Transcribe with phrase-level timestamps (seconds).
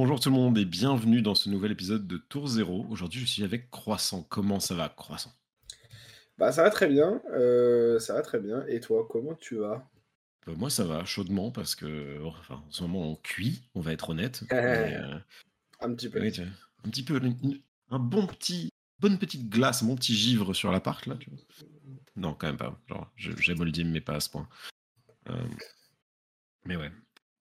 [0.00, 2.86] Bonjour tout le monde et bienvenue dans ce nouvel épisode de Tour Zéro.
[2.88, 4.22] Aujourd'hui, je suis avec Croissant.
[4.22, 5.32] Comment ça va, Croissant?
[6.38, 7.20] Bah, ça va très bien.
[7.32, 8.64] euh, ça va très bien.
[8.68, 9.90] Et toi, comment tu vas?
[10.46, 13.92] Bah, Moi, ça va chaudement parce que, enfin, en ce moment, on cuit, on va
[13.92, 14.44] être honnête.
[14.52, 15.18] Euh,
[15.80, 16.20] Un petit peu.
[16.30, 16.50] tu vois,
[16.84, 17.20] un petit peu,
[17.90, 21.16] un bon petit, bonne petite glace, un bon petit givre sur l'appart là.
[21.18, 21.40] Tu vois.
[22.14, 22.80] Non, quand même pas.
[22.86, 24.48] Genre, j'aime le dire, mais pas à ce point.
[25.28, 25.42] Euh,
[26.64, 26.92] mais ouais.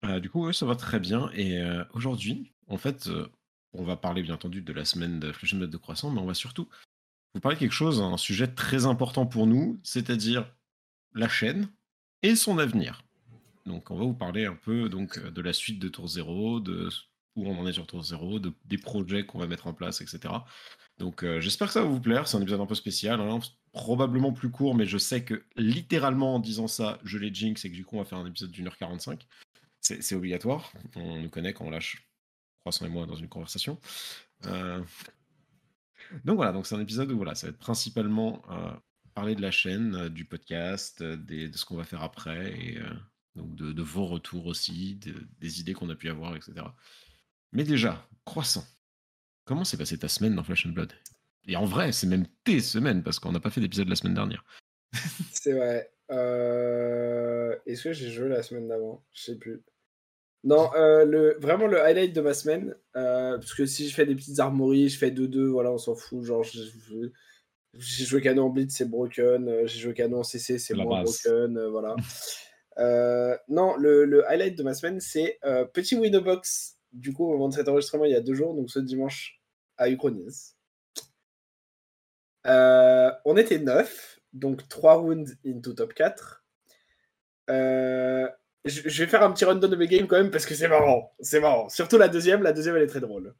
[0.06, 1.30] Euh, du coup, ouais, ça va très bien.
[1.34, 3.28] Et euh, aujourd'hui, en fait, euh,
[3.72, 6.34] on va parler bien entendu de la semaine de Mode de Croissant, mais on va
[6.34, 6.68] surtout
[7.34, 10.50] vous parler de quelque chose, un sujet très important pour nous, c'est-à-dire
[11.14, 11.68] la chaîne
[12.22, 13.02] et son avenir.
[13.66, 16.88] Donc, on va vous parler un peu donc de la suite de Tour Zéro, de
[17.34, 20.00] où on en est sur Tour Zéro, de, des projets qu'on va mettre en place,
[20.00, 20.32] etc.
[20.98, 22.26] Donc, j'espère que ça va vous plaire.
[22.26, 23.38] C'est un épisode un peu spécial, hein,
[23.72, 27.70] probablement plus court, mais je sais que littéralement en disant ça, je l'ai jinx et
[27.70, 29.26] que du coup, on va faire un épisode d'une heure 45.
[29.94, 30.72] C'est obligatoire.
[30.96, 32.02] On nous connaît quand on lâche
[32.60, 33.78] Croissant et moi dans une conversation.
[34.46, 34.82] Euh,
[36.24, 38.72] Donc voilà, donc c'est un épisode où voilà, ça va être principalement euh,
[39.14, 42.80] parler de la chaîne, euh, du podcast, de ce qu'on va faire après, et
[43.36, 46.54] donc de, vos retours aussi, de- des idées qu'on a pu avoir, etc.
[47.52, 48.64] Mais déjà, Croissant,
[49.44, 50.92] comment s'est passée ta semaine dans Flash and Blood?
[51.46, 54.14] Et en vrai, c'est même tes semaines, parce qu'on n'a pas fait d'épisode la semaine
[54.14, 54.44] dernière.
[55.32, 55.92] C'est vrai.
[57.66, 59.04] Est-ce que j'ai joué la semaine d'avant?
[59.12, 59.62] Je sais plus.
[60.44, 61.36] Non, euh, le...
[61.40, 64.88] vraiment le highlight de ma semaine, euh, parce que si je fais des petites armories,
[64.88, 66.22] je fais 2-2, voilà, on s'en fout.
[66.24, 66.44] Genre,
[67.74, 69.48] j'ai joué canon en blitz, c'est broken.
[69.48, 71.20] euh, J'ai joué canon en CC, c'est moins base.
[71.24, 71.66] broken.
[71.68, 71.96] voilà.
[73.48, 75.38] Non, le, le highlight de ma semaine, c'est
[75.72, 76.76] petit window box.
[76.92, 79.40] Du coup, au moment de cet enregistrement, il y a deux jours, donc ce dimanche
[79.78, 80.54] à Uchronies.
[82.46, 86.44] Euh, on était 9, donc 3 rounds into top 4.
[87.50, 88.15] Euh,
[88.66, 91.12] je, vais faire un petit rundown de mes games quand même parce que c'est marrant.
[91.20, 91.68] C'est marrant.
[91.68, 93.34] Surtout la deuxième, la deuxième elle est très drôle.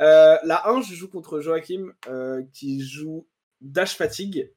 [0.00, 3.26] Euh, la 1, je joue contre Joachim euh, qui joue
[3.60, 4.50] Dash Fatigue.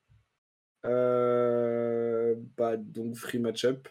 [0.86, 3.88] Euh, bah, donc free matchup.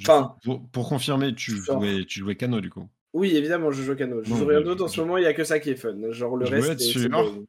[0.00, 2.88] Enfin- pour, pour confirmer, tu jouais, tu jouais Cano du coup.
[3.12, 4.22] Oui, évidemment, je joue Cano.
[4.22, 5.76] Je Non, joue rien d'autre en ce moment, il n'y a que ça qui est
[5.76, 5.96] fun.
[6.10, 7.44] Genre le Je veux reste, être c'est- c'est sûr.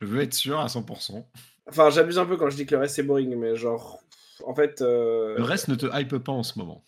[0.00, 1.26] Je veux être sûr à 100%.
[1.66, 4.02] Enfin, j'abuse un peu quand je dis que le reste c'est boring, mais genre,
[4.46, 4.82] en fait.
[4.82, 6.84] euh, Le reste ne te hype pas en ce moment.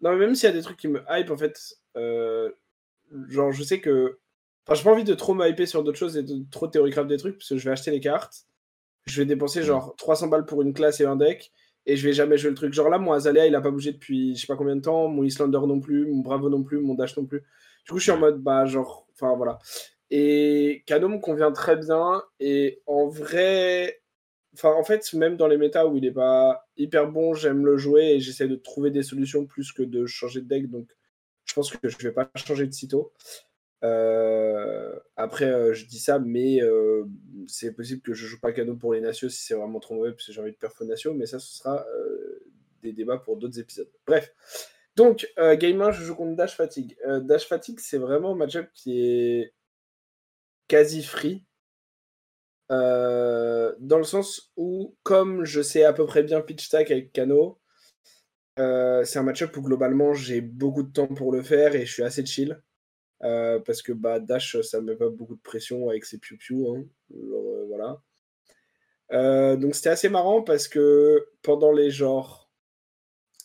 [0.00, 1.58] Non, mais même s'il y a des trucs qui me hype, en fait,
[1.96, 2.50] euh,
[3.28, 4.18] genre, je sais que.
[4.66, 7.06] Enfin, j'ai pas envie de trop me hyper sur d'autres choses et de trop théorigraphe
[7.06, 8.46] des trucs, parce que je vais acheter les cartes,
[9.06, 11.52] je vais dépenser genre 300 balles pour une classe et un deck,
[11.86, 12.72] et je vais jamais jouer le truc.
[12.72, 15.06] Genre là, mon Azalea, il a pas bougé depuis je sais pas combien de temps,
[15.08, 17.44] mon Islander non plus, mon Bravo non plus, mon Dash non plus.
[17.86, 19.58] Du coup, je suis en mode, bah, genre, enfin, voilà.
[20.10, 24.02] Et Kano me convient très bien, et en vrai.
[24.56, 27.76] Enfin, en fait, même dans les méta où il est pas hyper bon, j'aime le
[27.76, 30.70] jouer et j'essaie de trouver des solutions plus que de changer de deck.
[30.70, 30.88] Donc,
[31.44, 33.12] je pense que je vais pas changer de sitôt.
[33.84, 37.04] Euh, après, euh, je dis ça, mais euh,
[37.46, 40.12] c'est possible que je joue pas cadeau pour les Nations si c'est vraiment trop mauvais,
[40.12, 41.84] parce que j'ai envie de perfo Natio, mais ça, ce sera
[42.82, 43.90] des débats pour d'autres épisodes.
[44.06, 44.32] Bref.
[44.96, 46.96] Donc, game 1, je joue contre Dash Fatigue.
[47.22, 49.52] Dash Fatigue, c'est vraiment un match-up qui est
[50.68, 51.44] quasi free.
[52.72, 57.12] Euh, dans le sens où, comme je sais à peu près bien pitch stack avec
[57.12, 57.60] Kano,
[58.58, 61.92] euh, c'est un match-up où globalement j'ai beaucoup de temps pour le faire et je
[61.92, 62.60] suis assez chill.
[63.22, 66.74] Euh, parce que bah, Dash, ça me met pas beaucoup de pression avec ses piou-piou.
[66.74, 66.84] hein.
[67.14, 68.00] Euh, voilà.
[69.56, 72.50] Donc c'était assez marrant parce que pendant les genre,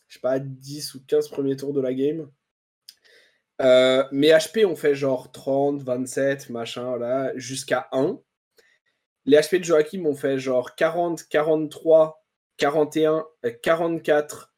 [0.07, 2.29] je sais pas, 10 ou 15 premiers tours de la game,
[3.59, 8.19] mes HP ont fait genre 30, 27, machin, voilà, jusqu'à 1.
[9.25, 12.23] Les HP de Joachim ont fait genre 40, 43,
[12.57, 14.53] 41, euh, 44,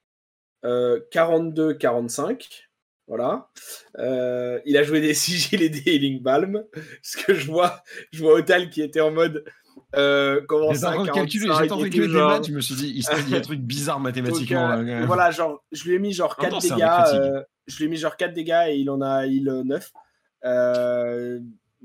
[0.65, 2.69] euh, 42, 45.
[3.07, 3.49] Voilà.
[3.99, 6.63] Euh, il a joué des sigils et des healing balm.
[7.01, 9.43] Ce que je vois, je vois Otal qui était en mode.
[9.95, 12.29] Euh, comment ça calculer, 45 j'étais en train de et tout, calculer des genre.
[12.29, 14.65] maths, je me suis dit, il y a un truc bizarre Donc, mathématiquement.
[14.65, 15.05] euh, là, quand même.
[15.05, 17.19] voilà, genre, je lui ai mis genre En même 4 temps, c'est un dégâts.
[17.21, 19.91] euh, je lui ai mis genre 4 dégâts et il en a il 9.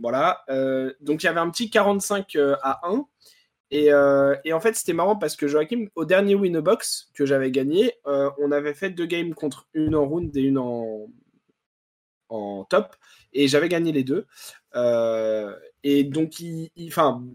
[0.01, 0.43] Voilà.
[0.51, 3.07] Euh, donc il y avait un petit 45 euh, à 1.
[3.71, 7.51] Et, euh, et en fait, c'était marrant parce que Joachim, au dernier Winbox que j'avais
[7.51, 11.09] gagné, euh, on avait fait deux games contre une en round et une en,
[12.71, 12.97] top.
[13.33, 14.27] Et j'avais gagné les deux.
[15.85, 16.93] Et donc, il, il-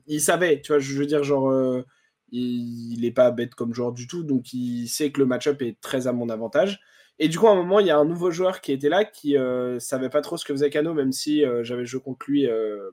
[0.07, 1.51] il savait, tu vois, je veux dire, genre,
[2.31, 5.80] il n'est pas bête comme joueur du tout, donc il sait que le match-up est
[5.81, 6.80] très à mon avantage.
[7.19, 9.06] Et du coup, à un moment, il y a un nouveau joueur qui était là,
[9.06, 12.25] qui euh, savait pas trop ce que faisait Kano, même si euh, j'avais joué contre
[12.27, 12.89] lui euh,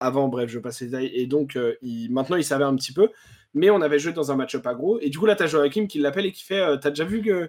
[0.00, 1.10] avant, bref, je passe les détails.
[1.14, 3.10] Et donc, euh, il, maintenant, il savait un petit peu,
[3.54, 4.98] mais on avait joué dans un match-up aggro.
[5.00, 7.48] Et du coup, là, t'as Joachim qui l'appelle et qui fait T'as déjà vu que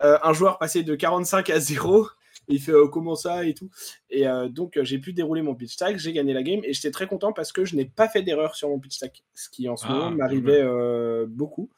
[0.00, 2.06] un joueur passé de 45 à 0
[2.48, 3.70] il fait euh, comment ça et tout.
[4.10, 7.06] Et donc, j'ai pu dérouler mon pitch tag, j'ai gagné la game et j'étais très
[7.06, 9.76] content parce que je n'ai pas fait d'erreur sur mon pitch tag, ce qui en
[9.76, 10.64] ce moment ah, m'arrivait
[11.26, 11.70] beaucoup.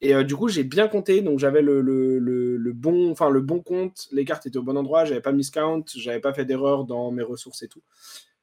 [0.00, 4.06] Et du coup, j'ai bien compté, donc j'avais le, le, le, bon, le bon compte,
[4.12, 7.24] les cartes étaient au bon endroit, j'avais pas miscount, j'avais pas fait d'erreur dans mes
[7.24, 7.82] ressources et tout.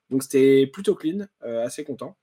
[0.09, 2.17] Donc c'était plutôt clean, assez content.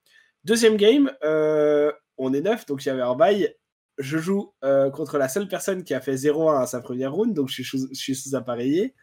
[0.45, 3.55] Deuxième game, on est neuf, donc il y avait un bail
[3.99, 7.35] je joue euh, contre la seule personne qui a fait 0-1 à sa première round,
[7.35, 8.95] donc je suis, sous, appareillé.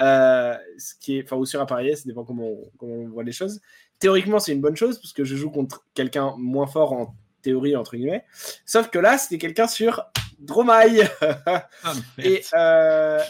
[0.00, 3.32] Euh, ce qui est, enfin, ou sur appareillé, ça dépend comment comment on voit les
[3.32, 3.60] choses.
[3.98, 7.14] Théoriquement, c'est une bonne chose, parce que je joue contre quelqu'un moins fort en
[7.46, 8.24] théorie, entre guillemets.
[8.64, 10.04] Sauf que là, c'était quelqu'un sur
[10.38, 11.08] Dromaille.
[11.20, 11.66] Ah,
[12.18, 13.20] et, euh,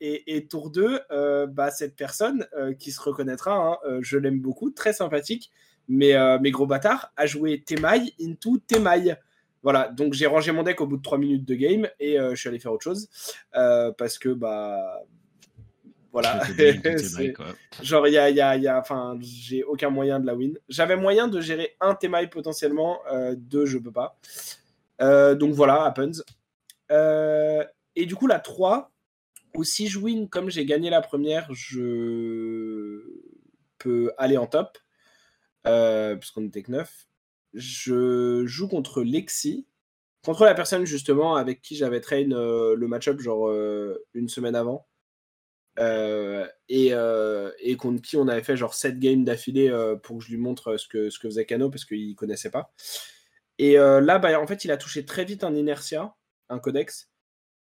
[0.00, 1.00] et, et, tour 2,
[1.48, 2.46] bah, cette personne
[2.78, 5.50] qui se reconnaîtra, hein, je l'aime beaucoup, très sympathique,
[5.88, 9.16] mais, mais gros bâtard, a joué Temaille into Temaille.
[9.66, 12.36] Voilà, donc j'ai rangé mon deck au bout de 3 minutes de game et euh,
[12.36, 13.08] je suis allé faire autre chose
[13.56, 15.02] euh, parce que bah
[16.16, 16.42] voilà.
[17.82, 20.58] Genre, il y a, y a, y a, enfin, j'ai aucun moyen de la win.
[20.68, 24.18] J'avais moyen de gérer un Temaille potentiellement, euh, deux, je peux pas.
[25.34, 26.22] donc voilà, happens.
[26.90, 28.90] et du coup, la 3,
[29.54, 33.02] ou si je win comme j'ai gagné la première, je
[33.78, 34.78] peux aller en top,
[35.64, 37.06] puisqu'on était que 9
[37.56, 39.66] je joue contre Lexi,
[40.22, 44.54] contre la personne justement avec qui j'avais train euh, le match-up genre euh, une semaine
[44.54, 44.86] avant.
[45.78, 49.70] Euh, et, contre qui on avait fait genre 7 games d'affilée
[50.02, 52.72] pour que je lui montre ce que, ce que faisait Kano parce qu'il connaissait pas.
[53.58, 56.14] Et là, bah, en fait, il a touché très vite un inertia,
[56.48, 57.10] un codex.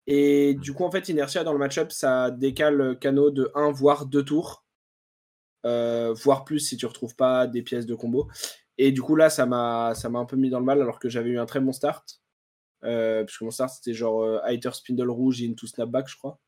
[0.05, 4.05] Et du coup, en fait, inertia dans le match-up, ça décale Kano de 1 voire
[4.05, 4.65] 2 tours.
[5.63, 8.29] voire plus si tu retrouves pas des pièces de combo.
[8.77, 11.29] Et du coup, là, ça m'a, un peu mis dans le mal alors que j'avais
[11.29, 12.21] eu un très bon start.
[12.83, 16.39] Euh, puisque mon start, c'était genre euh, Hater Spindle Rouge Into Snapback, je crois.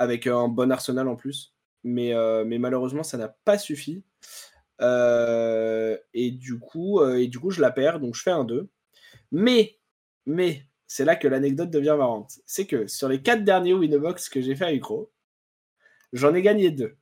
[0.00, 1.54] Avec un bon arsenal en plus.
[1.84, 4.02] Mais, euh, malheureusement, ça n'a pas suffi.
[4.80, 8.68] et, du coup, et du coup, je la perds, donc je fais un 2.
[9.30, 9.78] Mais,
[10.26, 12.32] mais, c'est là que l'anecdote devient marrante.
[12.46, 15.12] C'est que sur les 4 derniers Winbox que j'ai fait à Ucro,
[16.12, 16.96] j'en ai gagné 2.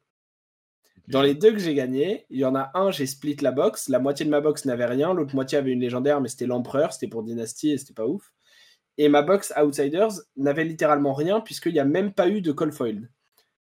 [1.08, 3.88] Dans les deux que j'ai gagnés, il y en a un, j'ai split la box.
[3.88, 6.92] La moitié de ma box n'avait rien, l'autre moitié avait une légendaire, mais c'était l'empereur,
[6.92, 8.30] c'était pour Dynasty et c'était pas ouf.
[8.98, 12.72] Et ma box Outsiders n'avait littéralement rien, puisqu'il n'y a même pas eu de call
[12.72, 13.08] foiled.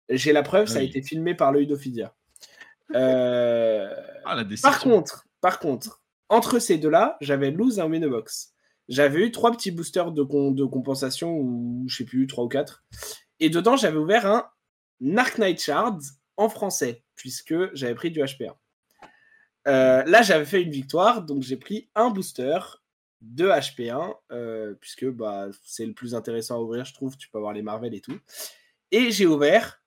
[0.09, 2.13] J'ai la preuve, ça a été filmé par l'œil d'Ophidia.
[2.93, 3.89] Euh,
[4.25, 8.53] ah, par contre, par contre, entre ces deux-là, j'avais lose un win box.
[8.89, 12.83] J'avais eu trois petits boosters de, de compensation, ou je sais plus, trois ou quatre.
[13.39, 14.49] Et dedans, j'avais ouvert un
[14.99, 16.01] Nark Knight Shard
[16.35, 18.51] en français, puisque j'avais pris du HP1.
[19.67, 22.59] Euh, là, j'avais fait une victoire, donc j'ai pris un booster
[23.23, 27.17] de HP1, euh, puisque bah, c'est le plus intéressant à ouvrir, je trouve.
[27.17, 28.19] Tu peux avoir les Marvel et tout.
[28.91, 29.81] Et j'ai ouvert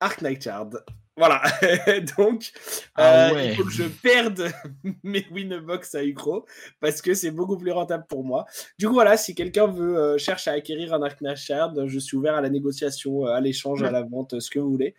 [0.00, 0.84] Ark Knight Shard.
[1.20, 1.42] Voilà.
[2.16, 2.50] Donc,
[2.94, 4.48] ah euh, il faut que je perde
[5.04, 6.46] mes Winbox à Ucro
[6.80, 8.46] parce que c'est beaucoup plus rentable pour moi.
[8.78, 12.16] Du coup, voilà, si quelqu'un veut euh, cherche à acquérir un Arknight Shard, je suis
[12.16, 14.94] ouvert à la négociation, euh, à l'échange, à la vente, ce que vous voulez.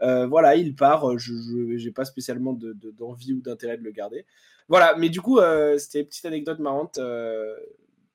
[0.00, 1.16] voilà, il part.
[1.18, 1.32] Je
[1.84, 4.26] n'ai pas spécialement d'envie ou d'intérêt de le garder.
[4.70, 5.38] Voilà, mais du coup,
[5.76, 6.98] c'était une petite anecdote marrante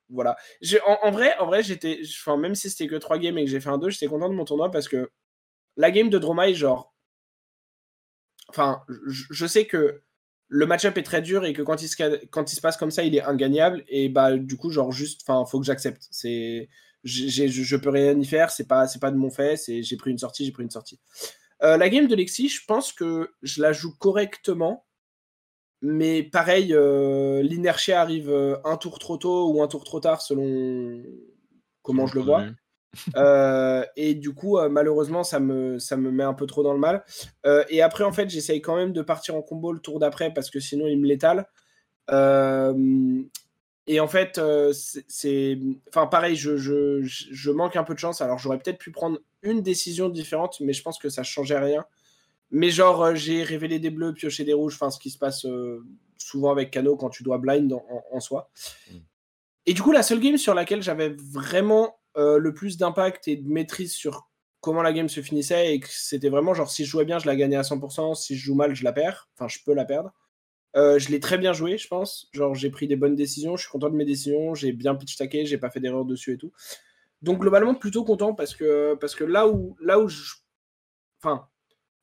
[0.10, 0.38] voilà.
[0.86, 2.02] En, en, vrai, en vrai j'étais,
[2.38, 4.36] même si c'était que 3 games et que j'ai fait un 2, j'étais content de
[4.36, 5.10] mon tournoi parce que
[5.78, 6.96] la game de Dromai, genre,
[8.50, 10.02] Enfin, je, sais que
[10.48, 12.92] le match-up est très dur et que quand il, se, quand il se passe comme
[12.92, 13.84] ça, il est ingagnable.
[13.88, 16.08] Et bah, du coup, genre, juste, enfin, faut que j'accepte.
[16.12, 16.70] C'est,
[17.04, 18.52] je, je peux rien y faire.
[18.52, 19.60] C'est pas, pas de mon fait.
[19.68, 21.00] J'ai pris une sortie, j'ai pris une sortie.
[21.64, 24.86] Euh, la game de Lexi, je pense que je la joue correctement.
[25.88, 30.20] Mais pareil, euh, l'inertia arrive euh, un tour trop tôt ou un tour trop tard
[30.20, 31.04] selon
[31.84, 32.46] comment je le vois.
[33.18, 36.72] Euh, et du coup, euh, malheureusement, ça me, ça me met un peu trop dans
[36.72, 37.04] le mal.
[37.68, 40.50] Et après, en fait, j'essaye quand même de partir en combo le tour d'après parce
[40.50, 41.46] que sinon, il me l'étale.
[43.86, 44.40] et en fait,
[45.10, 45.60] c'est.
[45.90, 48.22] Enfin, pareil, je, je, je, manque un peu de chance.
[48.22, 51.86] Alors, j'aurais peut-être pu prendre une décision différente, mais je pense que ça changeait rien.
[52.56, 55.46] Mais genre, j'ai révélé des bleus, pioché des rouges, enfin, ce qui se passe
[56.18, 58.50] souvent avec Cano quand tu dois blind en, en soi.
[58.90, 58.98] Mm.
[59.66, 63.36] Et du coup, la seule game sur laquelle j'avais vraiment euh, le plus d'impact et
[63.36, 64.30] de maîtrise sur
[64.62, 67.28] comment la game se finissait et que c'était vraiment genre si je jouais bien, je
[67.28, 69.30] la gagnais à 100%, si je joue mal, je la perds.
[69.36, 70.14] Enfin, je peux la perdre.
[70.76, 72.30] Euh, je l'ai très bien joué, je pense.
[72.32, 75.18] Genre, j'ai pris des bonnes décisions, je suis content de mes décisions, j'ai bien pitch
[75.18, 76.52] taqué, j'ai pas fait d'erreur dessus et tout.
[77.22, 80.36] Donc, globalement, plutôt content parce que, parce que là où, là où je.
[81.22, 81.48] Enfin,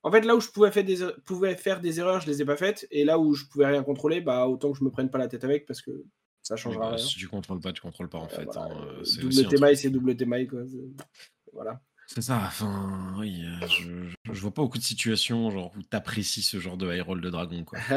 [0.04, 2.42] en fait, là où je pouvais faire, des, er-, pouvais faire des erreurs, je les
[2.42, 2.86] ai pas faites.
[2.90, 5.28] Et là où je pouvais rien contrôler, bah, autant que je me prenne pas la
[5.28, 6.04] tête avec parce que
[6.42, 6.98] ça changera bah, rien.
[6.98, 8.48] Si tu contrôles pas, tu contrôles pas en fait.
[8.56, 8.68] Hein,
[9.20, 10.48] double T-mail, c'est double T-mail.
[11.52, 11.80] Voilà.
[12.06, 16.42] C'est ça, enfin, oui, euh, je, je, vois pas beaucoup de situations genre où t'apprécies
[16.42, 17.78] ce genre de high roll de dragon, quoi.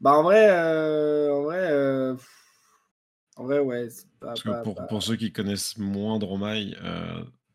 [0.00, 2.14] bah en vrai, euh, en vrai, euh,
[3.34, 3.88] en vrai, ouais.
[4.20, 6.76] Parce que pour, pour, ceux qui connaissent moins Dromai,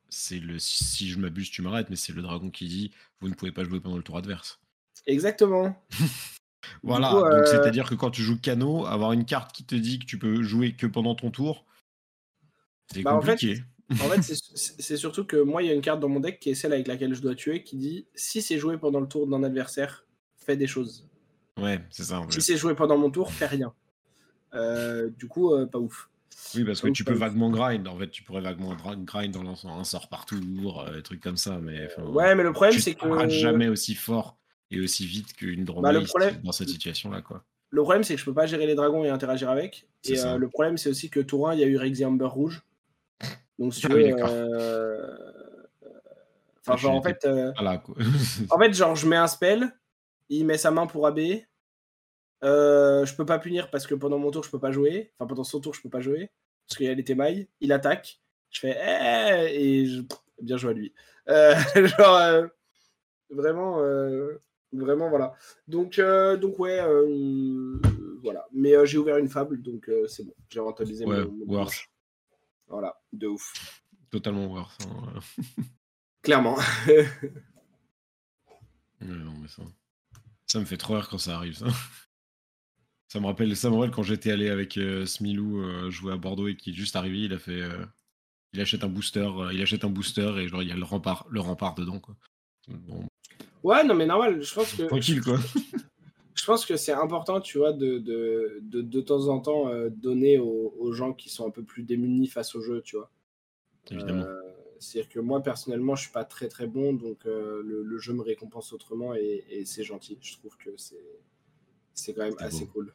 [0.10, 3.34] c'est le si je m'abuse, tu m'arrêtes, mais c'est le dragon qui dit vous ne
[3.34, 4.60] pouvez pas jouer pendant le tour adverse.
[5.06, 5.76] Exactement.
[6.84, 10.00] voilà, donc euh, c'est-à-dire que quand tu joues Cano, avoir une carte qui te dit
[10.00, 11.66] que tu peux jouer que pendant ton tour,
[12.92, 13.64] c'est bah, compliqué.
[13.92, 14.22] En fait,
[14.56, 16.74] c'est surtout que moi, il y a une carte dans mon deck qui est celle
[16.74, 20.06] avec laquelle je dois tuer qui dit si c'est joué pendant le tour d'un adversaire,
[20.36, 21.08] fais des choses.
[21.58, 22.22] Ouais, c'est ça.
[22.30, 23.74] Si c'est joué pendant mon tour, fais rien.
[24.54, 26.10] Euh, du coup, euh, pas ouf.
[26.56, 27.88] Oui, parce que tu peux vaguement grind.
[27.88, 31.38] En fait, tu pourrais vaguement grind en lançant un sort par tour, des trucs comme
[31.38, 31.60] ça.
[31.62, 33.29] Mais, ouais, mais le problème, c'est que.
[33.29, 34.38] jamais aussi fort
[34.72, 37.22] et aussi vite qu'une bah, drone dans cette situation-là.
[37.22, 37.44] quoi.
[37.70, 39.88] Le problème, c'est que je peux pas gérer les dragons et interagir avec.
[40.06, 42.25] Et euh, le problème, c'est aussi que tour 1, il y a eu Rexy Amber
[42.25, 42.63] rouge.
[43.60, 44.15] Donc, si tu veux.
[44.17, 45.17] Euh,
[46.62, 47.25] enfin, genre, en fait.
[47.25, 47.51] Euh,
[48.50, 49.70] en fait, genre, je mets un spell,
[50.29, 51.20] il met sa main pour AB.
[52.44, 55.12] Euh, je peux pas punir parce que pendant mon tour, je peux pas jouer.
[55.17, 56.32] Enfin, pendant son tour, je peux pas jouer.
[56.67, 57.48] Parce qu'il y a les témailles.
[57.62, 58.22] Il attaque.
[58.51, 58.77] Je fais.
[58.79, 60.01] Eh, et je...
[60.41, 60.94] bien joué à lui.
[61.27, 62.50] genre.
[63.29, 63.82] vraiment.
[64.74, 65.34] Vraiment, voilà.
[65.67, 67.79] Donc, euh, donc ouais, euh,
[68.22, 68.46] voilà.
[68.51, 70.34] Mais euh, j'ai ouvert une fable, donc c'est bon.
[70.50, 71.65] J'ai rentabilisé ouais, mon,
[72.67, 73.82] Voilà, de ouf.
[74.10, 74.77] Totalement worth.
[74.86, 75.20] Hein,
[76.22, 76.58] Clairement.
[79.01, 79.63] non, mais ça...
[80.46, 81.67] ça me fait trop rire quand ça arrive, ça.
[83.08, 86.56] Ça me rappelle, ça me rappelle quand j'étais allé avec Smilou jouer à Bordeaux et
[86.56, 87.62] qui est juste arrivé, il a fait,
[88.54, 91.26] il achète un booster, il achète un booster et genre il y a le rempart,
[91.30, 92.16] le rempart dedans quoi.
[92.68, 93.08] Bon,
[93.64, 94.42] Ouais, non, mais normal.
[94.42, 94.84] Je pense que.
[94.84, 95.38] Tranquille, quoi.
[96.36, 99.90] Je pense que c'est important, tu vois, de de, de, de temps en temps euh,
[99.90, 103.12] donner aux, gens qui sont un peu plus démunis face au jeu, tu vois.
[103.90, 104.24] Évidemment.
[104.24, 104.40] Euh,
[104.80, 108.22] c'est-à-dire que moi, personnellement, je suis pas très très bon, donc euh, le, jeu me
[108.22, 110.20] récompense autrement et, et c'est gentil.
[110.22, 111.04] Je trouve que c'est
[111.98, 112.94] c'est quand même assez cool.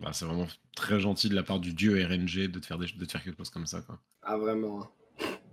[0.00, 2.86] Bah, c'est vraiment très gentil de la part du dieu RNG de te faire, des,
[2.86, 3.82] de te faire quelque chose comme ça.
[3.82, 4.00] Quoi.
[4.22, 4.82] Ah, vraiment.
[4.82, 4.90] Hein.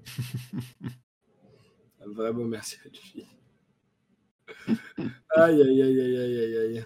[2.06, 3.26] vraiment, merci à lui
[5.36, 6.86] aïe, aïe, aïe, aïe, aïe, aïe,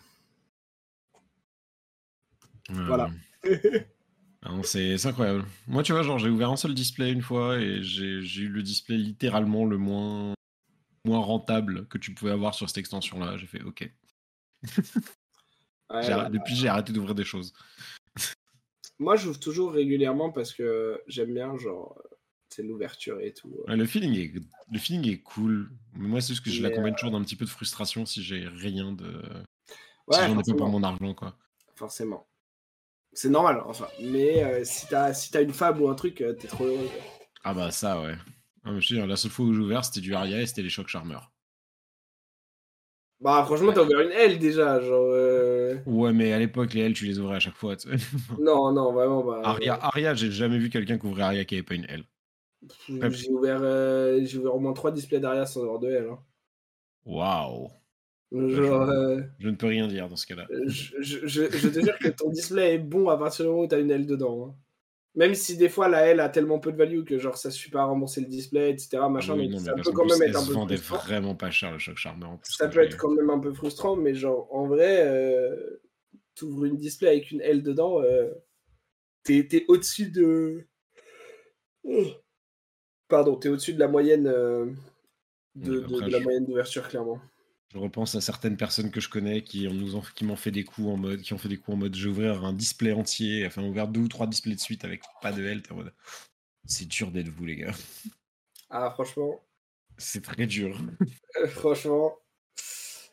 [2.70, 3.10] Voilà.
[4.64, 5.46] c'est incroyable.
[5.68, 8.64] Moi, tu vois, genre, j'ai ouvert un seul display une fois et j'ai eu le
[8.64, 10.34] display littéralement le moins,
[11.06, 13.38] moins rentable que tu pouvais avoir sur cette extension-là.
[13.38, 13.92] J'ai fait OK.
[16.30, 17.54] Depuis, j'ai arrêté d'ouvrir des choses.
[19.00, 22.00] Moi, j'ouvre toujours régulièrement parce que j'aime bien, genre,
[22.50, 23.64] c'est l'ouverture et tout.
[23.68, 24.34] le, feeling est,
[24.72, 25.72] le feeling est cool.
[25.94, 28.48] Mais moi, c'est juste que je l'accompagne toujours d'un petit peu de frustration si j'ai
[28.48, 29.22] rien de.
[30.08, 31.36] Ouais, si j'en ai pas pour mon argent, quoi.
[31.76, 32.28] Forcément.
[33.14, 33.88] C'est normal, enfin.
[34.02, 36.90] Mais euh, si t'as si as une fable ou un truc, euh, t'es trop heureux.
[37.44, 38.16] Ah bah ça, ouais.
[38.64, 40.88] Ah, je la seule fois où j'ai ouvert, c'était du Aria et c'était les chocs
[40.88, 41.32] charmeurs.
[43.20, 45.10] Bah franchement, t'as ouvert une L déjà, genre.
[45.72, 45.78] Euh.
[45.86, 47.76] Ouais, mais à l'époque, les L, tu les ouvrais à chaque fois.
[48.40, 49.24] non, non, vraiment.
[49.24, 52.04] Bah, Aria, Aria j'ai jamais vu quelqu'un qui ouvrait Aria qui avait pas une L.
[52.88, 56.08] J'ai ouvert, euh, ouvert au moins 3 displays derrière sans avoir de L.
[56.12, 56.20] Hein.
[57.06, 57.70] Waouh!
[58.34, 60.48] Euh, je, ne peux rien dire dans ce cas-là.
[60.68, 60.96] Je,
[61.28, 63.80] je, te jure que ton display est bon à partir du moment où tu as
[63.80, 64.48] une L dedans.
[64.48, 64.56] Hein.
[65.14, 67.70] Même si des fois la L a tellement peu de value que genre ça suffit
[67.70, 69.04] pas à rembourser le display, etc.
[69.10, 70.98] Machin, ah ça peut quand même être un peu frustrant.
[71.06, 72.38] vraiment pas cher le choc charmeur.
[72.44, 75.82] ça peut être quand même un peu frustrant, mais genre en vrai, euh,
[76.36, 78.32] tu ouvres une display avec une L dedans, euh,
[79.24, 80.66] t'es es, au-dessus de.
[83.10, 84.72] Pardon, tu es au-dessus de la moyenne euh,
[85.56, 87.20] de, la moyenne d'ouverture, clairement.
[87.72, 90.66] Je repense à certaines personnes que je connais qui nous ont, qui m'ont fait des
[90.66, 93.46] coups en mode, qui ont fait des coups en mode, j'ai ouvert un display entier,
[93.46, 95.70] enfin ouvert deux ou trois displays de suite avec pas de health.
[96.66, 97.74] C'est dur d'être vous les gars.
[98.70, 99.40] Ah franchement.
[99.98, 100.78] C'est très dur.
[101.38, 102.18] Euh, franchement,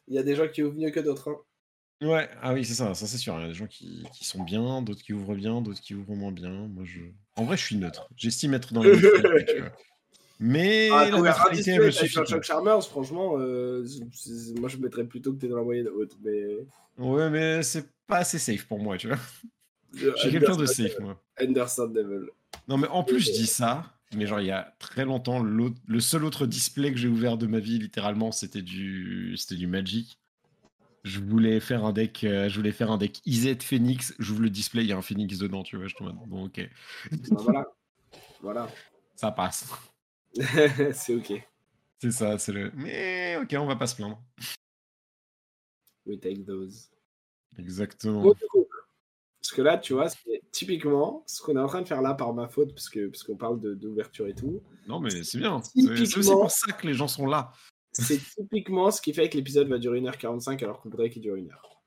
[0.08, 1.30] il y a des gens qui ouvrent mieux que d'autres.
[1.30, 2.06] Hein.
[2.06, 3.36] Ouais, ah oui, c'est ça, ça c'est sûr.
[3.38, 5.94] Il y a des gens qui, qui sont bien, d'autres qui ouvrent bien, d'autres qui
[5.94, 6.66] ouvrent moins bien.
[6.68, 7.00] Moi, je...
[7.36, 8.08] En vrai, je suis neutre.
[8.16, 8.92] J'estime être dans le
[10.40, 12.18] Mais ah, la neutralité me suffit.
[12.42, 13.84] Charmers, franchement, euh,
[14.56, 16.16] moi je mettrais plutôt que tu es dans la moyenne haute.
[16.22, 16.66] Mais...
[16.96, 19.18] Ouais, mais c'est pas assez safe pour moi, tu vois.
[19.94, 21.20] Je suis quelqu'un de safe, moi.
[21.40, 22.26] Anderson Devil.
[22.68, 26.00] Non, mais en plus, je dis ça, mais genre, il y a très longtemps, le
[26.00, 29.34] seul autre display que j'ai ouvert de ma vie, littéralement, c'était du...
[29.50, 30.18] du Magic
[31.04, 34.50] je voulais faire un deck, euh, je voulais faire un deck IZ Phoenix, j'ouvre le
[34.50, 36.68] display, il y a un Phoenix dedans, tu vois, je te bon ok.
[37.10, 37.66] Bah, voilà.
[38.42, 38.68] voilà.
[39.14, 39.68] Ça passe.
[40.92, 41.42] c'est ok.
[42.00, 42.70] C'est ça, c'est le.
[42.74, 44.22] Mais ok, on va pas se plaindre.
[46.06, 46.90] We take those.
[47.58, 48.34] Exactement.
[49.42, 50.08] Parce que là, tu vois,
[50.52, 53.22] typiquement, ce qu'on est en train de faire là par ma faute, parce que parce
[53.22, 54.62] qu'on parle d'ouverture et tout.
[54.86, 55.60] Non, mais c'est bien.
[55.62, 57.52] C'est aussi pour ça que les gens sont là.
[57.92, 61.34] C'est typiquement ce qui fait que l'épisode va durer 1h45 alors qu'on voudrait qu'il dure
[61.34, 61.82] une heure.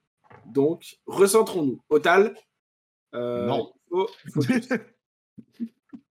[0.45, 1.81] Donc, recentrons-nous.
[1.89, 2.35] Otal.
[3.13, 3.73] Euh, non.
[3.89, 4.09] Faut,
[4.41, 4.69] c'est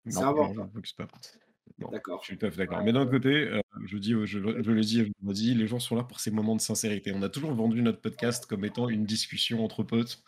[1.78, 2.20] D'accord.
[2.22, 2.82] Je suis tout à fait d'accord.
[2.84, 5.66] Mais d'un autre côté, euh, je, dis, je, je, le dis, je le dis, les
[5.66, 7.12] gens sont là pour ces moments de sincérité.
[7.14, 10.22] On a toujours vendu notre podcast comme étant une discussion entre potes.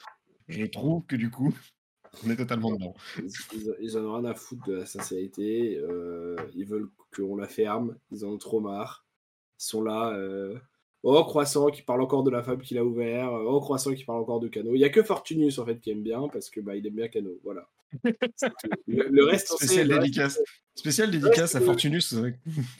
[0.49, 1.55] Je trouve que du coup,
[2.26, 2.95] on est totalement dedans.
[3.81, 5.79] Ils, en ont rien à foutre de la sincérité.
[5.79, 7.97] Euh, ils veulent qu'on la ferme.
[8.11, 9.07] Ils en ont trop marre.
[9.61, 10.12] Ils sont là.
[10.15, 10.59] Euh,
[11.05, 13.33] oh, Croissant qui parle encore de la femme qu'il a ouvert.
[13.33, 14.75] Oh, Croissant qui parle encore de Cano.
[14.75, 16.95] Il n'y a que Fortunus en fait qui aime bien parce que bah, il aime
[16.95, 17.38] bien Cano.
[17.45, 17.69] Voilà.
[18.87, 20.41] Le, reste, spécial dédicace.
[20.75, 22.15] Spécial dédicace à Fortunus.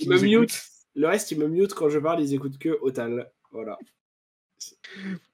[0.01, 0.63] Il me mute.
[0.95, 2.23] Le reste, il me mute quand je parle.
[2.23, 3.31] Ils écoutent que Otal.
[3.51, 3.79] Voilà.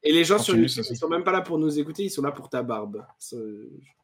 [0.03, 2.23] Et les gens sur YouTube, ils sont même pas là pour nous écouter, ils sont
[2.23, 3.07] là pour ta barbe.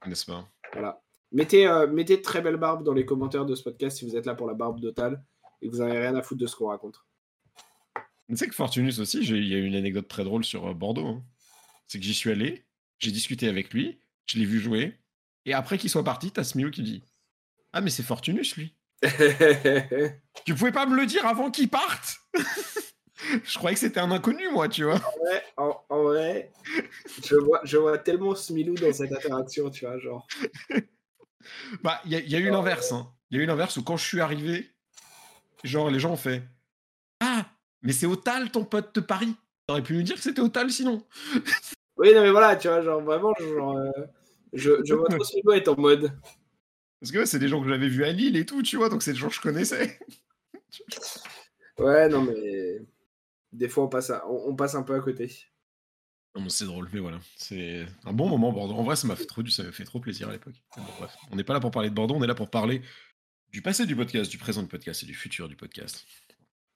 [0.07, 0.49] N'est-ce pas?
[0.73, 1.03] Voilà.
[1.33, 4.17] Mettez, euh, mettez de très belles barbes dans les commentaires de ce podcast si vous
[4.17, 5.23] êtes là pour la barbe d'Otal
[5.61, 7.05] et que vous n'avez rien à foutre de ce qu'on raconte.
[8.29, 11.07] Tu sais que Fortunus aussi, il y a une anecdote très drôle sur euh, Bordeaux.
[11.07, 11.23] Hein.
[11.87, 12.65] C'est que j'y suis allé,
[12.99, 14.95] j'ai discuté avec lui, je l'ai vu jouer,
[15.49, 17.03] et après qu'il soit parti, t'as Smilou qui dit
[17.73, 18.75] Ah, mais c'est Fortunus, lui.
[20.45, 22.19] tu pouvais pas me le dire avant qu'il parte?
[23.45, 25.01] Je croyais que c'était un inconnu, moi, tu vois.
[25.57, 26.53] En vrai,
[27.25, 30.27] je, vois, je vois tellement Smilou dans cette interaction, tu vois, genre.
[31.83, 32.93] Bah, il y, a eu l'inverse.
[32.93, 33.11] Hein.
[33.31, 34.71] Il y a eu l'inverse où quand je suis arrivé,
[35.65, 36.43] genre, les gens ont fait
[37.21, 37.47] Ah,
[37.81, 39.35] mais c'est Otal, ton pote de Paris.
[39.67, 41.07] T'aurais pu nous dire que c'était Otal sinon.
[41.97, 43.91] oui, non, mais voilà, tu vois, genre, vraiment, genre, euh,
[44.53, 46.13] je, je vois trop Smilou être en mode.
[47.01, 49.03] Parce que c'est des gens que j'avais vus à Lille et tout, tu vois, donc
[49.03, 49.99] c'est des gens que je connaissais.
[51.79, 52.81] ouais, non, mais
[53.53, 55.31] des fois, on passe, on, passe un peu à côté.
[56.49, 57.21] c'est drôle, mais voilà.
[57.37, 58.75] C'est un bon moment, Bordeaux.
[58.75, 60.61] En vrai, ça m'a fait trop, ça fait trop plaisir à l'époque.
[61.31, 62.83] on n'est pas là pour parler de Bordeaux, on est là pour parler
[63.51, 66.05] du passé du podcast, du présent du podcast et du futur du podcast.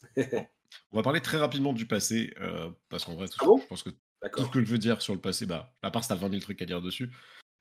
[0.17, 3.91] on va parler très rapidement du passé, euh, parce qu'en vrai, ah je pense que
[3.91, 6.31] tout ce que je veux dire sur le passé, bah, à part si t'as 20
[6.31, 7.11] 000 trucs à dire dessus,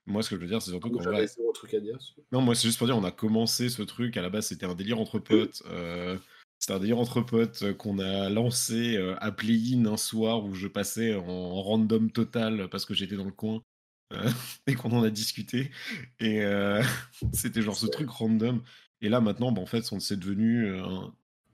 [0.06, 1.26] moi, ce que je veux dire, c'est surtout qu'en vrai.
[1.54, 1.98] Truc à dire,
[2.32, 4.16] non, moi, c'est juste pour dire, on a commencé ce truc.
[4.16, 5.62] À la base, c'était un délire entre potes.
[5.66, 6.16] Euh,
[6.62, 10.54] c'était un délire entre potes euh, qu'on a lancé euh, à Play-in un soir où
[10.54, 13.64] je passais en random total parce que j'étais dans le coin
[14.12, 14.30] euh,
[14.68, 15.72] et qu'on en a discuté.
[16.20, 16.40] Et
[17.32, 18.62] c'était genre ce truc random.
[19.00, 20.72] Et là, maintenant, bah, en fait, c'est devenu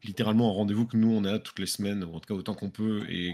[0.04, 2.54] littéralement un rendez-vous que nous, on a toutes les semaines, ou en tout cas autant
[2.54, 3.32] qu'on peut, et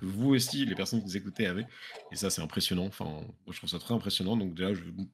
[0.00, 1.66] que vous aussi, les personnes qui nous écoutez, avez.
[2.12, 2.86] Et ça, c'est impressionnant.
[2.86, 4.36] Enfin, je trouve ça très impressionnant.
[4.36, 4.70] Donc, déjà,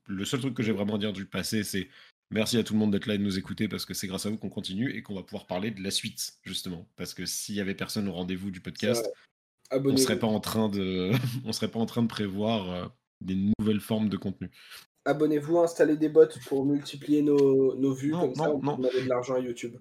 [0.07, 1.89] le seul truc que j'ai vraiment à dire du passé, c'est
[2.31, 4.27] Merci à tout le monde d'être là et de nous écouter parce que c'est grâce
[4.27, 6.89] à vous qu'on continue et qu'on va pouvoir parler de la suite, justement.
[6.97, 9.09] Parce que s'il y avait personne au rendez-vous du podcast,
[9.71, 11.13] on serait pas en train de,
[11.45, 12.87] on serait pas en train de prévoir euh,
[13.21, 14.51] des nouvelles formes de contenu.
[15.05, 19.39] Abonnez-vous, installez des bots pour multiplier nos, vues, comme ça on peut de l'argent à
[19.39, 19.77] YouTube.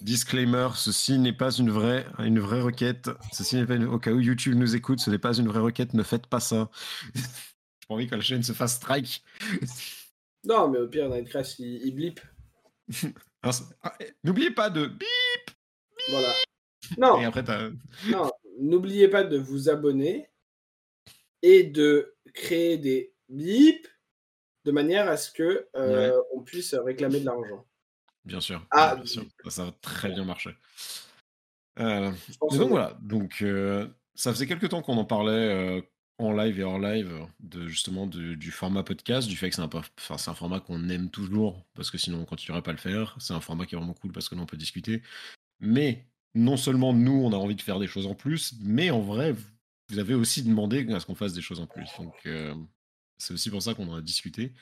[0.00, 3.10] Disclaimer, ceci n'est pas une vraie, une vraie requête.
[3.32, 5.94] Ceci n'est pas au cas où YouTube nous écoute, ce n'est pas une vraie requête,
[5.94, 6.70] ne faites pas ça.
[7.14, 9.24] J'ai pas envie que la chaîne se fasse strike.
[10.46, 12.20] Non, mais au pire, Nightcrash, il, il blip.
[13.82, 15.50] Ah, eh, n'oubliez pas de bip,
[16.08, 16.32] Voilà.
[16.96, 17.20] Non.
[17.20, 17.44] Et après,
[18.08, 20.30] non, n'oubliez pas de vous abonner
[21.42, 23.86] et de créer des bips
[24.64, 27.66] de manière à ce que euh, on puisse réclamer de l'argent.
[28.24, 28.66] Bien sûr.
[28.70, 29.24] Ah, bien sûr.
[29.48, 30.56] Ça, va très bien marcher.
[31.80, 35.82] Euh, donc voilà, donc euh, ça faisait quelques temps qu'on en parlait
[36.18, 39.70] en live et hors live de justement du format podcast, du fait que c'est un,
[39.72, 43.16] enfin, un format qu'on aime toujours parce que sinon on continuerait pas à le faire.
[43.18, 45.02] C'est un format qui est vraiment cool parce que là on peut discuter.
[45.60, 49.00] Mais non seulement nous on a envie de faire des choses en plus, mais en
[49.00, 49.34] vrai
[49.90, 51.88] vous avez aussi demandé à ce qu'on fasse des choses en plus.
[51.98, 52.54] Donc euh,
[53.18, 54.52] c'est aussi pour ça qu'on en a discuté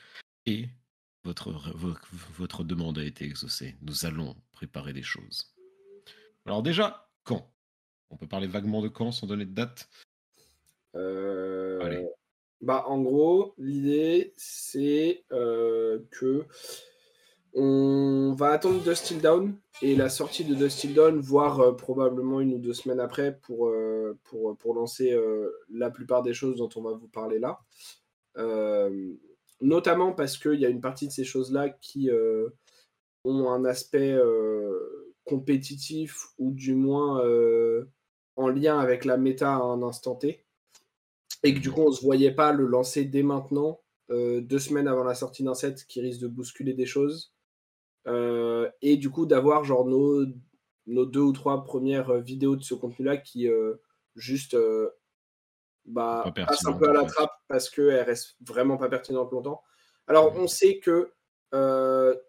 [0.45, 0.69] et
[1.23, 1.51] votre,
[2.37, 3.75] votre demande a été exaucée.
[3.81, 5.53] Nous allons préparer des choses.
[6.45, 7.49] Alors déjà, quand?
[8.09, 9.89] On peut parler vaguement de quand sans donner de date?
[10.95, 12.03] Euh,
[12.61, 16.45] bah, en gros, l'idée, c'est euh, que
[17.55, 22.53] on va attendre Dust Down et la sortie de Dust Down, voire euh, probablement une
[22.53, 23.71] ou deux semaines après pour,
[24.23, 25.17] pour, pour lancer
[25.71, 27.61] la plupart des choses dont on va vous parler là.
[29.63, 32.09] Notamment parce qu'il y a une partie de ces choses-là qui
[33.23, 34.15] ont un aspect
[35.23, 37.23] compétitif ou du moins
[38.35, 40.43] en lien avec la méta à un instant T
[41.43, 44.59] et que du coup on ne se voyait pas le lancer dès maintenant, euh, deux
[44.59, 47.33] semaines avant la sortie d'un set qui risque de bousculer des choses.
[48.07, 50.25] Euh, et du coup d'avoir genre nos,
[50.87, 53.75] deux ou trois premières vidéos de ce contenu-là qui euh,
[54.15, 54.57] juste
[55.85, 59.61] bah, passent un peu à la trappe parce qu'elles restent vraiment pas pertinentes longtemps.
[60.07, 61.11] Alors, on sait que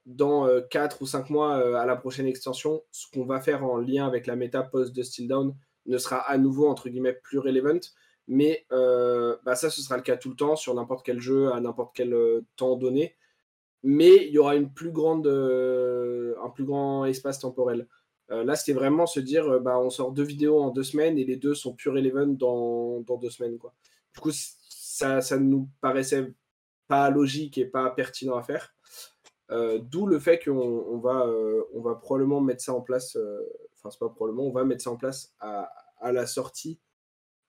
[0.06, 4.06] dans 4 ou 5 mois à la prochaine extension, ce qu'on va faire en lien
[4.06, 7.80] avec la méta post de Still Down ne sera à nouveau, entre guillemets, plus relevant.
[8.26, 11.60] Mais bah, ça, ce sera le cas tout le temps sur n'importe quel jeu, à
[11.60, 12.14] n'importe quel
[12.56, 13.16] temps donné.
[13.82, 17.86] Mais il y aura une plus grande, un plus grand espace temporel.
[18.28, 21.36] Là, c'était vraiment se dire, bah, on sort deux vidéos en deux semaines et les
[21.36, 23.58] deux sont plus relevant dans, dans deux semaines.
[23.58, 23.74] Quoi.
[24.14, 26.32] Du coup, ça, ça nous paraissait
[26.88, 28.74] pas logique et pas pertinent à faire.
[29.50, 33.40] Euh, d'où le fait qu'on va, euh, on va probablement mettre ça en place, euh,
[33.74, 35.70] enfin c'est pas probablement, on va mettre ça en place à,
[36.02, 36.78] la sortie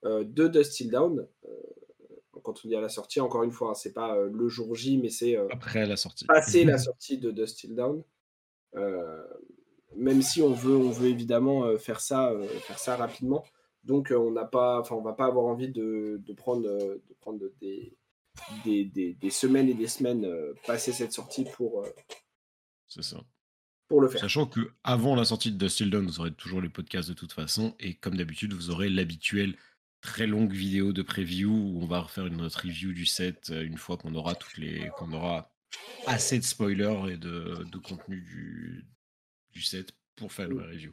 [0.03, 1.27] de Dust Down.
[2.41, 4.97] quand on dit à la sortie, encore une fois, hein, c'est pas le jour J,
[4.97, 6.25] mais c'est après la sortie.
[6.25, 8.01] Passer la sortie de Dust Down.
[9.95, 13.43] Même si on veut, on veut évidemment faire ça, faire ça rapidement.
[13.83, 17.39] Donc on n'a pas, enfin on va pas avoir envie de, de prendre, de prendre
[17.61, 17.97] des,
[18.65, 21.89] des, semaines et des semaines euh, passer cette sortie pour, euh,
[22.87, 23.23] C'est ça.
[23.87, 24.21] pour le faire.
[24.21, 27.33] Sachant que avant la sortie de Dust Dawn, vous aurez toujours les podcasts de toute
[27.33, 29.55] façon, et comme d'habitude, vous aurez l'habituelle
[30.01, 33.65] très longue vidéo de preview où on va refaire une autre review du set euh,
[33.65, 35.51] une fois qu'on aura toutes les qu'on aura
[36.05, 38.85] assez de spoilers et de, de contenu du,
[39.55, 40.91] du set pour faire le review.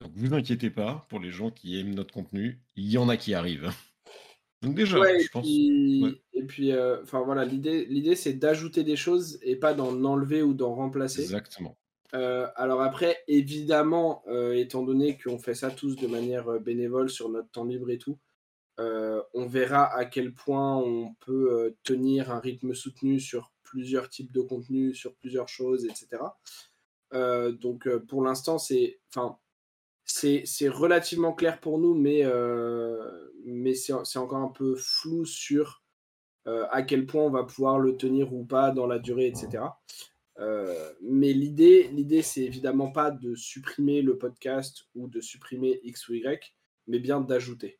[0.00, 3.16] Donc vous inquiétez pas, pour les gens qui aiment notre contenu, il y en a
[3.16, 3.70] qui arrivent.
[4.62, 5.46] Donc déjà, je pense.
[6.34, 10.42] Et puis, euh, enfin voilà, l'idée, l'idée c'est d'ajouter des choses et pas d'en enlever
[10.42, 11.22] ou d'en remplacer.
[11.22, 11.76] Exactement.
[12.14, 17.28] Euh, alors après, évidemment, euh, étant donné qu'on fait ça tous de manière bénévole sur
[17.28, 18.18] notre temps libre et tout,
[18.78, 24.40] on verra à quel point on peut tenir un rythme soutenu sur plusieurs types de
[24.40, 26.20] contenus, sur plusieurs choses, etc.
[27.12, 29.38] donc pour l'instant, c'est, enfin,
[30.04, 32.24] c'est, relativement clair pour nous, mais
[33.44, 35.82] mais c'est encore un peu flou sur
[36.48, 39.64] euh, à quel point on va pouvoir le tenir ou pas dans la durée, etc.
[40.38, 46.08] Euh, mais l'idée, l'idée, c'est évidemment pas de supprimer le podcast ou de supprimer X
[46.08, 46.54] ou Y,
[46.88, 47.78] mais bien d'ajouter.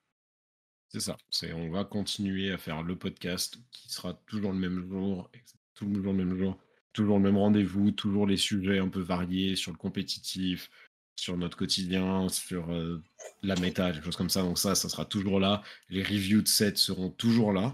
[0.88, 1.16] C'est ça.
[1.30, 5.28] C'est, on va continuer à faire le podcast qui sera toujours le même jour,
[5.74, 6.56] toujours le même jour,
[6.92, 10.70] toujours le même rendez-vous, toujours les sujets un peu variés sur le compétitif,
[11.16, 13.02] sur notre quotidien, sur euh,
[13.42, 14.42] la méta, des choses comme ça.
[14.42, 15.62] Donc ça, ça sera toujours là.
[15.88, 17.72] Les reviews de sets seront toujours là.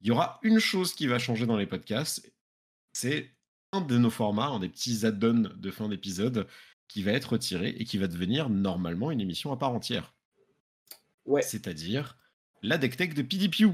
[0.00, 2.32] Il y aura une chose qui va changer dans les podcasts.
[2.92, 3.30] C'est
[3.72, 6.46] un de nos formats, un des petits add-ons de fin d'épisode
[6.88, 10.12] qui va être retiré et qui va devenir normalement une émission à part entière.
[11.24, 11.42] Ouais.
[11.42, 12.16] C'est-à-dire
[12.62, 13.70] la deck tech de PDPU.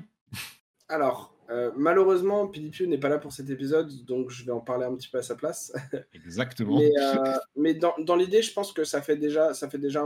[0.88, 4.84] Alors, euh, malheureusement, PDPU n'est pas là pour cet épisode, donc je vais en parler
[4.84, 5.72] un petit peu à sa place.
[6.14, 6.80] Exactement.
[7.56, 10.04] mais, euh, dans, l'idée, je pense que ça fait déjà, ça fait déjà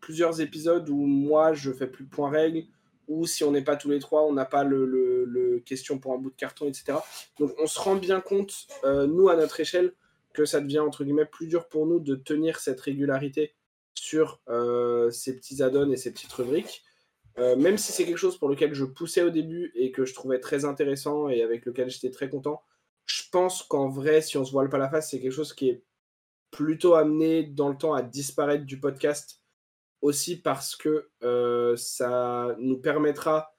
[0.00, 2.64] plusieurs épisodes où moi, je fais plus point règle,
[3.08, 6.18] ou si on n'est pas tous les trois, on n'a pas le, question pour un
[6.18, 6.98] bout de carton, etc.
[7.38, 9.94] Donc on se rend bien compte, euh, nous, à notre échelle,
[10.34, 13.54] que ça devient, entre guillemets, plus dur pour nous de tenir cette régularité
[13.94, 14.40] sur
[15.10, 16.82] ces petits add-ons et ces petites rubriques.
[17.38, 20.14] Euh, même si c'est quelque chose pour lequel je poussais au début et que je
[20.14, 22.62] trouvais très intéressant et avec lequel j'étais très content,
[23.06, 25.68] je pense qu'en vrai, si on se voile pas la face, c'est quelque chose qui
[25.68, 25.82] est
[26.50, 29.42] plutôt amené dans le temps à disparaître du podcast
[30.00, 33.56] aussi parce que euh, ça nous permettra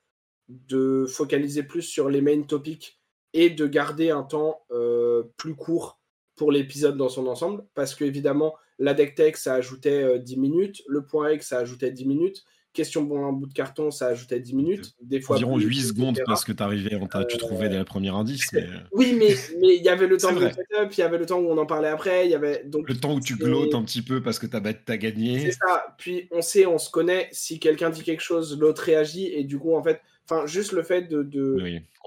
[0.47, 3.01] de focaliser plus sur les main topics
[3.33, 5.99] et de garder un temps euh, plus court
[6.35, 7.65] pour l'épisode dans son ensemble.
[7.73, 11.91] Parce que évidemment la deck tech ça ajoutait 10 minutes, le point X ça ajoutait
[11.91, 14.95] 10 minutes question pour un bout de carton, ça ajoutait 10 minutes.
[15.01, 18.51] Des fois Environ 8 secondes parce que tu arrivais, tu trouvais dès la première indice.
[18.53, 18.61] Mais...
[18.61, 21.39] Euh, oui, mais il y avait le temps de setup, il y avait le temps
[21.39, 23.83] où on en parlait après, il y avait donc le temps où tu glottes un
[23.83, 25.39] petit peu parce que tu as, gagné.
[25.39, 25.95] C'est ça.
[25.97, 27.29] Puis on sait, on se connaît.
[27.31, 30.83] Si quelqu'un dit quelque chose, l'autre réagit et du coup en fait, enfin juste le
[30.83, 31.57] fait de, de,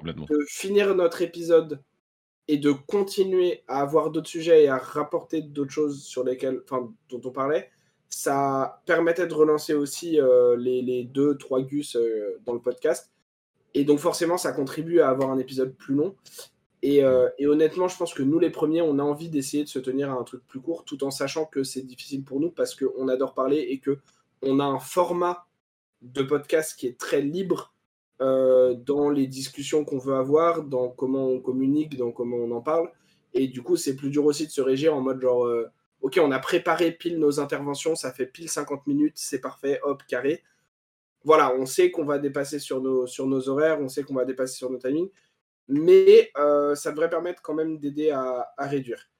[0.04, 1.80] de finir notre épisode
[2.46, 6.90] et de continuer à avoir d'autres sujets et à rapporter d'autres choses sur lesquelles, enfin
[7.10, 7.70] dont on parlait
[8.08, 13.10] ça permettait de relancer aussi euh, les, deux, trois gus euh, dans le podcast.
[13.74, 16.14] Et donc forcément, ça contribue à avoir un épisode plus long.
[16.84, 19.78] Euh, et, honnêtement, je pense que nous, les premiers, on a envie d'essayer de se
[19.78, 22.74] tenir à un truc plus court, tout en sachant que c'est difficile pour nous parce
[22.74, 23.98] qu'on adore parler et que
[24.42, 25.46] on a un format
[26.00, 27.74] de podcast qui est très libre
[28.20, 32.90] dans les discussions qu'on veut avoir, dans comment on communique, dans comment on en parle.
[33.32, 35.48] Et du coup, c'est plus dur aussi de se régir en mode genre
[36.00, 40.02] ok, on a préparé pile nos interventions, ça fait pile 50 minutes, c'est parfait, hop,
[40.06, 40.42] carré.
[41.24, 44.24] Voilà, on sait qu'on va dépasser sur nos, sur nos horaires, on sait qu'on va
[44.24, 45.10] dépasser sur nos timings,
[45.66, 49.10] mais euh, ça devrait permettre quand même d'aider à, réduire.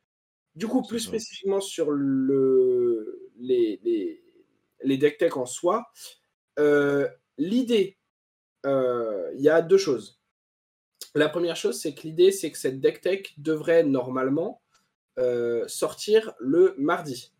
[0.54, 4.22] Du coup, plus spécifiquement sur le, les, les,
[4.82, 5.90] les deck tech en soi,
[6.58, 7.98] euh, l'idée,
[8.66, 10.20] euh, il y a deux choses.
[11.14, 14.62] La première chose, c'est que l'idée, c'est que cette deck tech devrait normalement
[15.66, 17.32] sortir le mardi.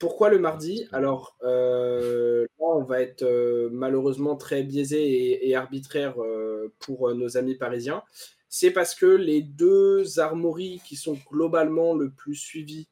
[0.00, 0.88] Pourquoi le mardi?
[0.92, 7.36] Alors, euh, là, on va être euh, malheureusement très biaisé et, arbitraire euh, pour nos
[7.36, 8.02] amis parisiens.
[8.48, 12.88] C'est parce que les deux armories qui sont globalement le plus suivies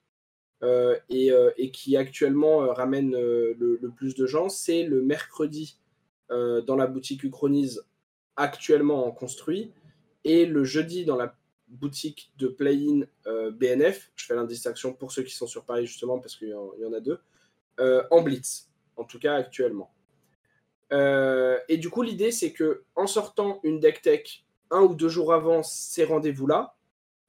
[1.09, 5.79] et, qui actuellement ramènent le, plus de gens, c'est le mercredi
[6.29, 7.85] dans la boutique Uchronise
[8.37, 9.73] actuellement en construit
[10.25, 11.35] et le jeudi dans la
[11.69, 16.19] boutique de play-in euh, BNF, je fais l'indistinction pour ceux qui sont sur Paris justement
[16.19, 17.21] parce qu'il y, en a deux,
[17.81, 19.91] euh, en blitz, en tout cas actuellement.
[20.93, 25.09] Euh, et du coup, l'idée c'est que en sortant une deck tech un ou deux
[25.09, 26.75] jours avant ces rendez-vous-là,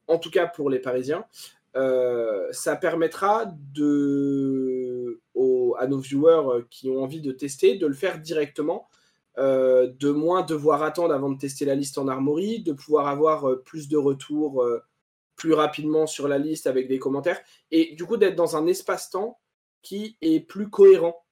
[0.06, 1.24] en tout cas pour les Parisiens,
[1.72, 5.20] ça permettra de,
[5.78, 8.88] à nos viewers qui ont envie de tester de le faire directement
[9.38, 13.48] euh, de moins devoir attendre avant de tester la liste en armory, de pouvoir avoir
[13.48, 14.80] euh, plus de retours euh,
[15.36, 17.40] plus rapidement sur la liste avec des commentaires,
[17.70, 19.38] et du coup d'être dans un espace-temps
[19.82, 21.24] qui est plus cohérent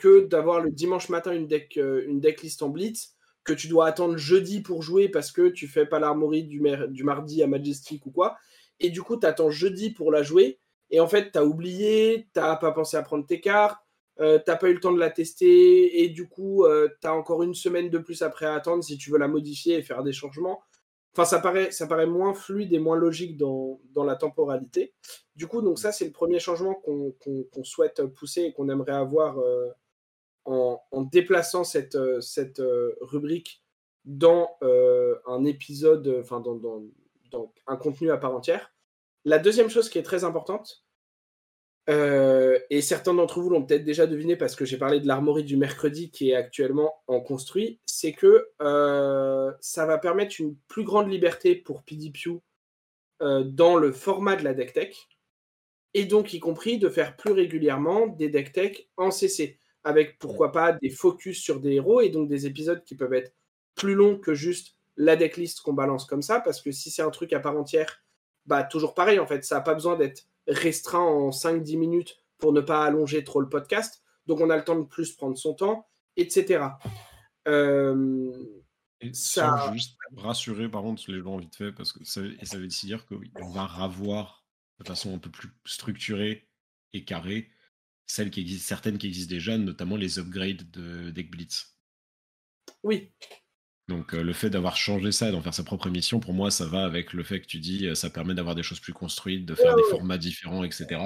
[0.00, 4.16] que d'avoir le dimanche matin une deck, une list en blitz, que tu dois attendre
[4.16, 6.60] jeudi pour jouer parce que tu fais pas l'armory du,
[7.04, 8.36] mardi à Majestic ou quoi,
[8.80, 10.58] et du coup tu jeudi pour la jouer,
[10.90, 13.80] et en fait tu as oublié, tu pas pensé à prendre tes cartes,
[14.20, 17.14] euh, t'as pas eu le temps de la tester et du coup, euh, tu as
[17.14, 20.02] encore une semaine de plus après à attendre si tu veux la modifier et faire
[20.02, 20.62] des changements.
[21.12, 24.94] Enfin, ça paraît, moins fluide et moins logique dans, la temporalité.
[25.34, 29.38] Du coup, donc ça, c'est le premier changement qu'on souhaite pousser et qu'on aimerait avoir
[29.38, 29.68] euh,
[30.44, 31.96] en, déplaçant cette,
[33.00, 33.64] rubrique
[34.04, 36.84] dans un épisode, enfin, dans
[37.66, 38.72] un contenu à part entière.
[39.24, 40.84] La deuxième chose qui est très importante,
[41.88, 45.44] euh, et certains d'entre vous l'ont peut-être déjà deviné parce que j'ai parlé de l'armorie
[45.44, 50.84] du mercredi qui est actuellement en construit, c'est que euh, ça va permettre une plus
[50.84, 52.40] grande liberté pour PDPU
[53.22, 55.08] euh, dans le format de la deck tech,
[55.94, 60.52] et donc y compris de faire plus régulièrement des deck tech en CC, avec pourquoi
[60.52, 63.34] pas des focus sur des héros, et donc des épisodes qui peuvent être
[63.74, 67.10] plus longs que juste la decklist qu'on balance comme ça, parce que si c'est un
[67.10, 68.04] truc à part entière,
[68.46, 72.52] bah toujours pareil en fait, ça n'a pas besoin d'être restreint en 5-10 minutes pour
[72.52, 74.02] ne pas allonger trop le podcast.
[74.26, 76.64] Donc on a le temps de plus prendre son temps, etc.
[77.48, 78.32] Euh,
[79.12, 79.72] ça...
[79.72, 83.06] juste rassurer par contre les gens vite fait, parce que ça, et ça veut dire
[83.06, 84.44] qu'on va revoir
[84.78, 86.48] de façon un peu plus structurée
[86.92, 87.50] et carrée
[88.10, 91.76] celles qui existent, certaines qui existent déjà, notamment les upgrades de Deck Blitz.
[92.82, 93.12] Oui,
[93.90, 96.50] donc euh, le fait d'avoir changé ça et d'en faire sa propre émission, pour moi,
[96.50, 98.92] ça va avec le fait que tu dis, euh, ça permet d'avoir des choses plus
[98.92, 101.00] construites, de faire des formats différents, etc.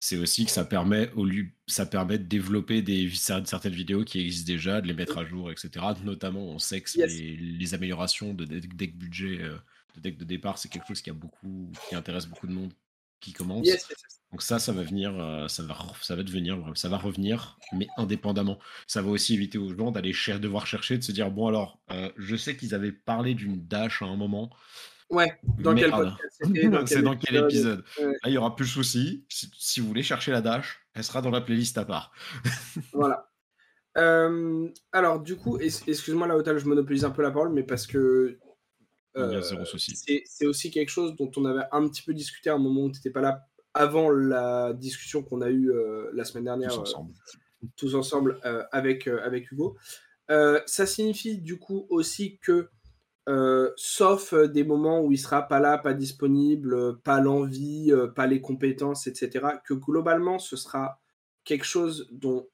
[0.00, 4.20] C'est aussi que ça permet, au lieu, ça permet de développer des, certaines vidéos qui
[4.20, 5.70] existent déjà, de les mettre à jour, etc.
[6.04, 9.56] Notamment, on sait que les, améliorations de deck budget, euh,
[9.94, 12.72] de deck de départ, c'est quelque chose qui a beaucoup, qui intéresse beaucoup de monde
[13.20, 13.66] qui commence.
[14.32, 17.86] Donc ça, ça va venir, euh, ça va, ça va devenir, ça va revenir, mais
[17.96, 18.58] indépendamment.
[18.86, 22.10] Ça va aussi éviter aux gens d'aller devoir chercher, de se dire bon alors, euh,
[22.16, 24.50] je sais qu'ils avaient parlé d'une dash à un moment.
[25.08, 25.38] Ouais.
[25.58, 25.92] Dans quel
[26.86, 29.24] C'est dans quel épisode Là, il y aura plus de soucis.
[29.28, 32.12] Si, vous voulez chercher la dash, elle sera dans la playlist à part.
[32.92, 33.30] voilà.
[33.96, 38.38] Euh, alors du coup, excuse-moi là, je monopolise un peu la parole, mais parce que
[39.16, 39.42] euh,
[40.26, 42.90] c'est aussi quelque chose dont on avait un petit peu discuté à un moment où
[42.90, 46.70] tu n'étais pas là avant la discussion qu'on a eue euh, la semaine dernière.
[46.70, 47.14] Tous euh, ensemble.
[47.76, 48.40] tous ensemble
[48.72, 49.76] avec, avec Hugo.
[50.28, 52.68] ça signifie du coup aussi que,
[53.76, 59.06] sauf des moments où il sera pas là, pas disponible, pas l'envie, pas les compétences,
[59.06, 61.00] etc., que globalement ce sera
[61.44, 62.48] quelque chose dont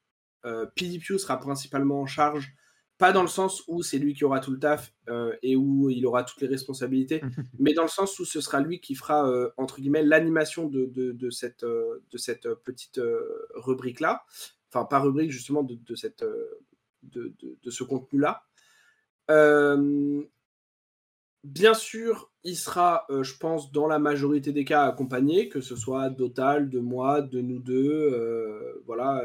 [0.77, 2.55] PDPU sera principalement en charge
[3.03, 5.91] pas dans le sens où c'est lui qui aura tout le taf euh, et où
[5.91, 7.21] il aura toutes les responsabilités,
[7.59, 10.87] mais dans le sens où ce sera lui qui fera, euh, entre guillemets, l'animation de,
[10.87, 13.01] de, cette, euh, de cette petite
[13.57, 14.23] rubrique-là.
[14.69, 16.25] Enfin, pas rubrique, justement, de, de cette,
[17.03, 18.45] de, de, ce contenu-là.
[21.43, 26.09] bien sûr, il sera, je pense, dans la majorité des cas accompagné, que ce soit
[26.09, 28.81] d'Otal, de moi, de nous deux.
[28.87, 29.25] voilà,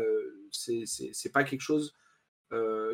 [0.50, 2.07] c'est pas quelque chose euh,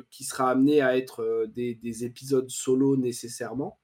[0.09, 3.79] qui sera amené à être euh, des, épisodes solo nécessairement.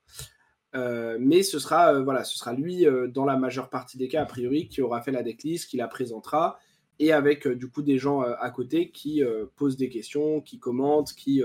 [0.76, 4.26] Euh, mais ce sera, voilà, ce sera lui, dans la majeure partie des cas, a
[4.26, 6.60] priori, qui aura fait la decklist, qui la présentera,
[7.00, 9.24] et avec du coup des gens à côté qui
[9.56, 11.42] posent des questions, qui commentent, qui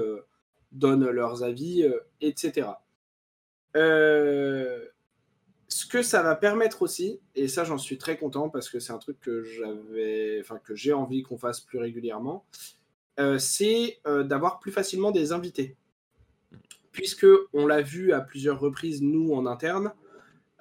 [0.73, 1.89] donnent leurs avis,
[2.21, 2.69] etc.
[3.73, 4.91] ce
[5.89, 8.99] que ça va permettre aussi, et ça j'en suis très content parce que c'est un
[8.99, 12.45] truc que j'avais, enfin que j'ai envie qu'on fasse plus régulièrement,
[13.21, 15.77] euh, c'est euh, d'avoir plus facilement des invités.
[16.91, 19.93] puisque on l'a vu à plusieurs reprises, nous, en interne,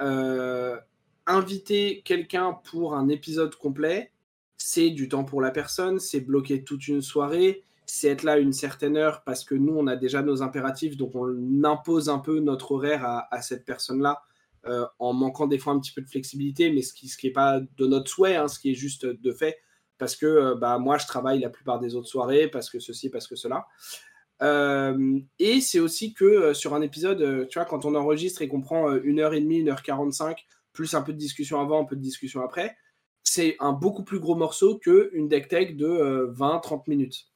[0.02, 0.80] euh,
[1.28, 4.12] inviter quelqu'un pour un épisode complet,
[4.58, 8.52] c'est du temps pour la personne, c'est bloquer toute une soirée, c'est être là une
[8.52, 12.40] certaine heure parce que nous, on a déjà nos impératifs, donc on impose un peu
[12.40, 14.24] notre horaire à, cette personne-là
[14.98, 17.86] en manquant des fois un petit peu de flexibilité, mais ce qui n'est pas de
[17.86, 19.60] notre souhait, hein, ce qui est juste de fait,
[19.98, 23.10] parce que euh, bah, moi, je travaille la plupart des autres soirées, parce que ceci,
[23.10, 23.66] parce que cela.
[24.42, 28.62] Euh, et c'est aussi que sur un épisode, tu vois, quand on enregistre et qu'on
[28.62, 31.86] prend une heure et demie, une heure 45, plus un peu de discussion avant, un
[31.86, 32.76] peu de discussion après,
[33.24, 37.28] c'est un beaucoup plus gros morceau qu'une deck tech de 20-30 minutes.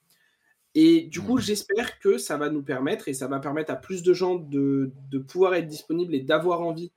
[0.80, 1.41] Et du coup, mmh.
[1.41, 4.91] j'espère que ça va nous permettre, et ça va permettre à plus de gens de,
[5.28, 6.91] pouvoir être disponibles et d'avoir envie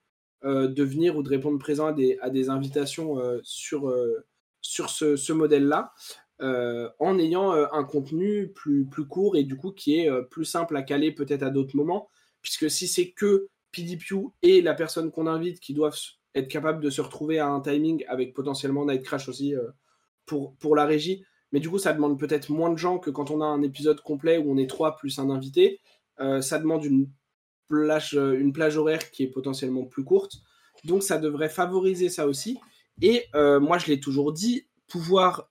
[0.44, 4.23] euh, de venir ou de répondre présent à des, à des invitations euh, sur, euh,
[4.71, 5.93] sur ce, modèle-là,
[6.41, 10.83] en ayant un contenu plus, plus court et du coup qui est plus simple à
[10.83, 12.09] caler peut-être à d'autres moments,
[12.41, 15.99] puisque si c'est que PDPU et la personne qu'on invite qui doivent
[16.35, 19.55] être capables de se retrouver à un timing avec potentiellement Night Crash aussi
[20.25, 23.31] pour, pour la régie, mais du coup, ça demande peut-être moins de gens que quand
[23.31, 25.81] on a un épisode complet où on est trois plus un invité.
[26.21, 27.09] Euh, ça demande une
[27.69, 30.37] plage, euh, une plage horaire qui est potentiellement plus courte.
[30.85, 32.59] Donc, ça devrait favoriser ça aussi.
[33.03, 35.49] Et euh, moi, je l'ai toujours dit, pouvoir,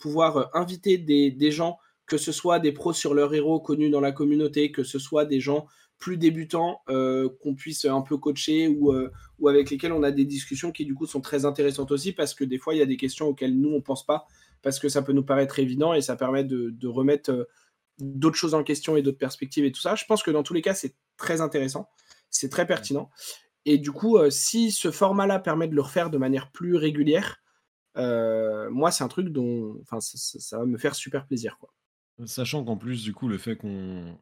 [0.00, 4.10] pouvoir inviter des, gens, que ce soit des pros sur leur héros connus dans la
[4.10, 5.66] communauté, que ce soit des gens
[6.00, 8.92] plus débutants qu'on puisse un peu coacher ou,
[9.38, 12.34] ou avec lesquels on a des discussions qui du coup sont très intéressantes aussi parce
[12.34, 14.26] que des fois il y a des questions auxquelles nous on pense pas
[14.66, 17.44] parce que ça peut nous paraître évident et ça permet de, remettre euh,
[17.98, 19.94] d'autres choses en question et d'autres perspectives et tout ça.
[19.94, 21.88] Je pense que dans tous les cas, c'est très intéressant,
[22.30, 23.08] c'est très pertinent.
[23.66, 27.42] Et du coup, euh, si ce format-là permet de le refaire de manière plus régulière,
[27.98, 31.58] euh, moi, c'est un truc dont enfin, ça, va me faire super plaisir.
[31.58, 31.74] Quoi.
[32.24, 34.16] Sachant qu'en plus, du coup, le fait qu'on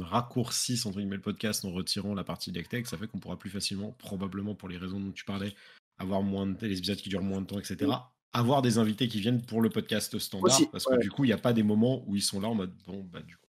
[0.00, 3.38] raccourcisse entre guillemets le podcast en retirant la partie deck tech, ça fait qu'on pourra
[3.38, 5.54] plus facilement, probablement pour les raisons dont tu parlais,
[5.98, 7.90] avoir moins de les épisodes qui durent moins de temps, etc
[8.36, 11.32] avoir des invités qui viennent pour le podcast standard, parce que du coup, il n'y
[11.32, 13.45] a pas des moments où ils sont là en mode bon, bah du coup,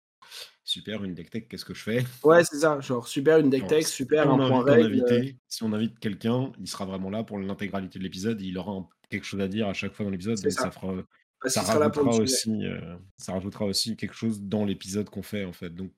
[0.65, 2.05] super, une deck tech, qu'est-ce que je fais?
[2.25, 5.05] Ouais, c'est ça, genre super, une deck tech, super, un point règle.
[5.11, 5.31] Euh.
[5.49, 9.25] si on invite quelqu'un, il sera vraiment là pour l'intégralité de l'épisode, il aura quelque
[9.25, 10.95] chose à dire à chaque fois dans l'épisode, donc ça, fera.
[11.43, 15.53] Bah, ça, rajoutera aussi, euh, ça rajoutera aussi quelque chose dans l'épisode qu'on fait en
[15.53, 15.71] fait.
[15.71, 15.93] Donc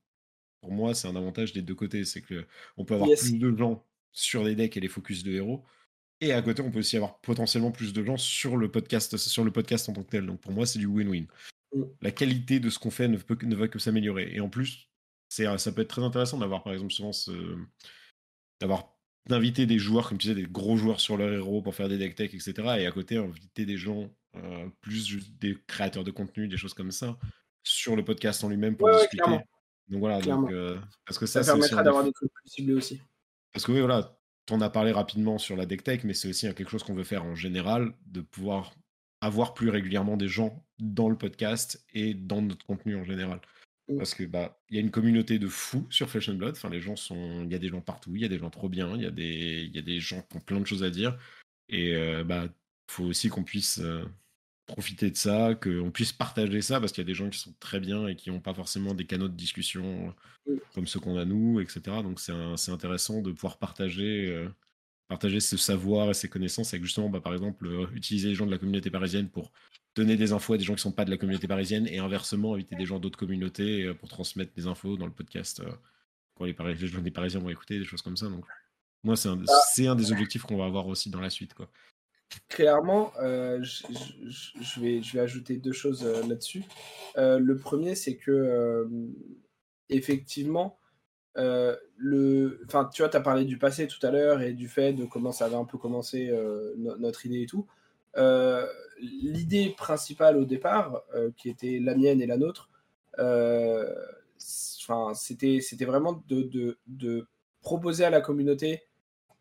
[0.61, 2.47] pour moi, c'est un avantage des deux côtés, c'est que
[2.77, 5.65] on peut avoir plus de gens sur les decks et les focus de héros,
[6.21, 9.45] et à côté, on peut aussi avoir potentiellement plus de gens sur le podcast, sur
[9.45, 10.27] le podcast en tant que tel.
[10.27, 11.27] Donc pour moi, c'est du win-win.
[12.03, 14.31] La qualité de ce qu'on fait ne, peut, ne va que s'améliorer.
[14.33, 14.89] Et en plus,
[15.29, 17.11] c'est, ça peut être très intéressant d'avoir, par exemple, souvent
[18.61, 18.95] d'avoir
[19.29, 21.99] d'inviter des joueurs, comme tu disais, des gros joueurs sur leur héros pour faire des
[21.99, 22.53] deck tech, etc.
[22.79, 26.91] Et à côté, inviter des gens, euh, plus des créateurs de contenu, des choses comme
[26.91, 27.19] ça,
[27.63, 29.39] sur le podcast en lui-même pour discuter.
[29.89, 33.01] donc voilà, donc, euh, parce que ça, ça permettra d'avoir des trucs plus ciblés aussi.
[33.53, 34.19] Parce que oui, voilà,
[34.51, 37.05] on a parlé rapidement sur la deck tech, mais c'est aussi quelque chose qu'on veut
[37.05, 38.75] faire en général, de pouvoir
[39.25, 43.41] avoir plus régulièrement des gens dans le podcast et dans notre contenu en général.
[43.89, 43.99] Mm.
[43.99, 46.55] Parce que bah il y a une communauté de fous sur Flesh and Blood.
[46.57, 48.51] Enfin, les gens sont, il y a des gens partout, il y a des gens
[48.51, 50.67] trop bien, il y a des, il y a des gens qui ont plein de
[50.67, 51.19] choses à dire.
[51.69, 52.49] Et euh, bah
[52.91, 54.05] faut aussi qu'on puisse euh,
[54.67, 57.55] profiter de ça, qu'on puisse partager ça, parce qu'il y a des gens qui sont
[57.61, 60.15] très bien et qui n'ont pas forcément des canaux de discussion
[60.75, 61.81] comme ceux qu'on a nous, etc.
[62.03, 64.49] Donc c'est intéressant de pouvoir partager, euh,
[65.09, 68.47] partager ce savoir et ces connaissances avec justement, bah, par exemple, euh, utiliser les gens
[68.47, 69.53] de la communauté parisienne pour
[69.95, 71.99] donner des infos à des gens qui ne sont pas de la communauté parisienne et
[71.99, 75.63] inversement, inviter des gens d'autres communautés euh, pour transmettre des infos dans le podcast
[76.35, 78.27] pour les, les gens des Parisiens vont écouter, des choses comme ça.
[78.27, 78.45] Donc
[79.05, 79.91] moi, c'est un, ah.
[79.91, 81.55] un des objectifs qu'on va avoir aussi dans la suite.
[81.55, 81.71] Quoi
[82.49, 86.65] clairement, euh, je, vais, je vais ajouter deux choses euh, là-dessus.
[87.17, 88.89] Euh, le premier, c'est que,
[89.89, 90.79] effectivement,
[91.37, 94.93] le, enfin, tu vois, tu as parlé du passé tout à l'heure et du fait
[94.93, 96.33] de comment ça avait un peu commencé
[96.77, 97.67] notre idée et tout.
[99.01, 101.03] L'idée principale au départ,
[101.37, 102.71] qui était la mienne et la nôtre,
[105.15, 107.27] c'était vraiment de, de, de,
[107.63, 108.83] proposer à la communauté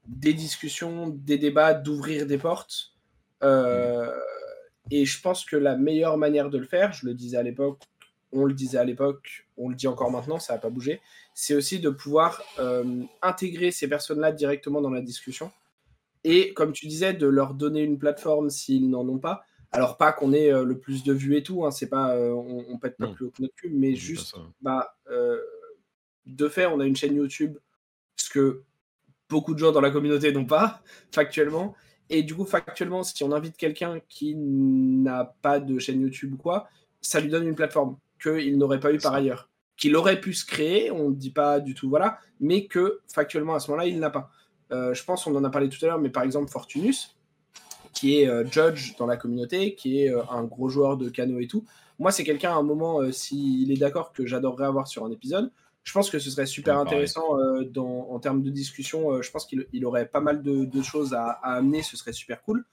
[0.07, 2.93] des discussions, des débats, d'ouvrir des portes.
[3.43, 4.11] Euh,
[4.91, 7.81] et je pense que la meilleure manière de le faire, je le disais à l'époque,
[8.31, 11.01] on le disait à l'époque, on le dit encore maintenant, ça n'a pas bougé,
[11.33, 15.51] c'est aussi de pouvoir euh, intégrer ces personnes-là directement dans la discussion.
[16.23, 19.43] Et comme tu disais, de leur donner une plateforme s'ils n'en ont pas.
[19.71, 22.65] Alors pas qu'on ait euh, le plus de vues et tout, hein, c'est pas, on,
[22.69, 24.95] on, pète pas plus haut que notre cul, mais juste, bah,
[26.25, 27.57] de fait, on a une chaîne YouTube,
[28.15, 28.63] ce que
[29.29, 30.81] beaucoup de gens dans la communauté n'ont pas,
[31.11, 31.75] factuellement.
[32.09, 36.37] Et du coup, factuellement, si on invite quelqu'un qui n'a pas de chaîne YouTube ou
[36.37, 36.67] quoi,
[37.01, 39.49] ça lui donne une plateforme qu'il n'aurait pas eu par ailleurs.
[39.77, 43.55] Qu'il aurait pu se créer, on ne dit pas du tout voilà, mais que factuellement
[43.55, 44.29] à ce moment-là, il n'a pas.
[44.71, 47.15] Euh, je pense, on en a parlé tout à l'heure, mais par exemple Fortunus,
[47.93, 51.39] qui est euh, judge dans la communauté, qui est euh, un gros joueur de cano
[51.39, 51.65] et tout.
[51.99, 55.51] Moi, c'est quelqu'un à un moment, s'il est d'accord, que j'adorerais avoir sur un épisode.
[55.83, 57.37] Je pense que ce serait super intéressant
[57.69, 59.21] dans, en termes de discussion.
[59.21, 62.65] je pense qu'il aurait pas mal de, choses à, à, amener, ce serait super cool.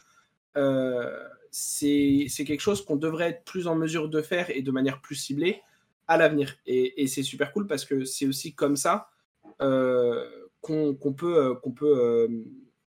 [1.51, 5.17] c'est quelque chose qu'on devrait être plus en mesure de faire et de manière plus
[5.17, 5.61] ciblée
[6.11, 6.57] à l'avenir.
[6.67, 9.09] Et, c'est super cool parce que c'est aussi comme ça
[9.63, 10.29] euh,
[10.61, 12.29] qu'on peut, euh, qu'on peut euh,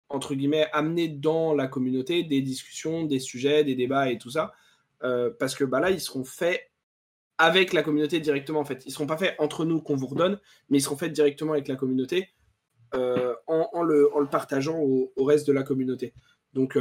[0.08, 4.54] entre guillemets, amener dans la communauté des discussions, des sujets, des débats et tout ça.
[5.02, 6.72] parce que bah, là, ils seront faits
[7.38, 8.86] avec la communauté directement en fait.
[8.86, 10.40] Ils seront pas faits entre nous qu'on vous redonne,
[10.70, 12.30] mais ils seront faits directement avec la communauté
[12.94, 16.14] en, le, en, le, partageant au, reste de la communauté.
[16.54, 16.78] Donc,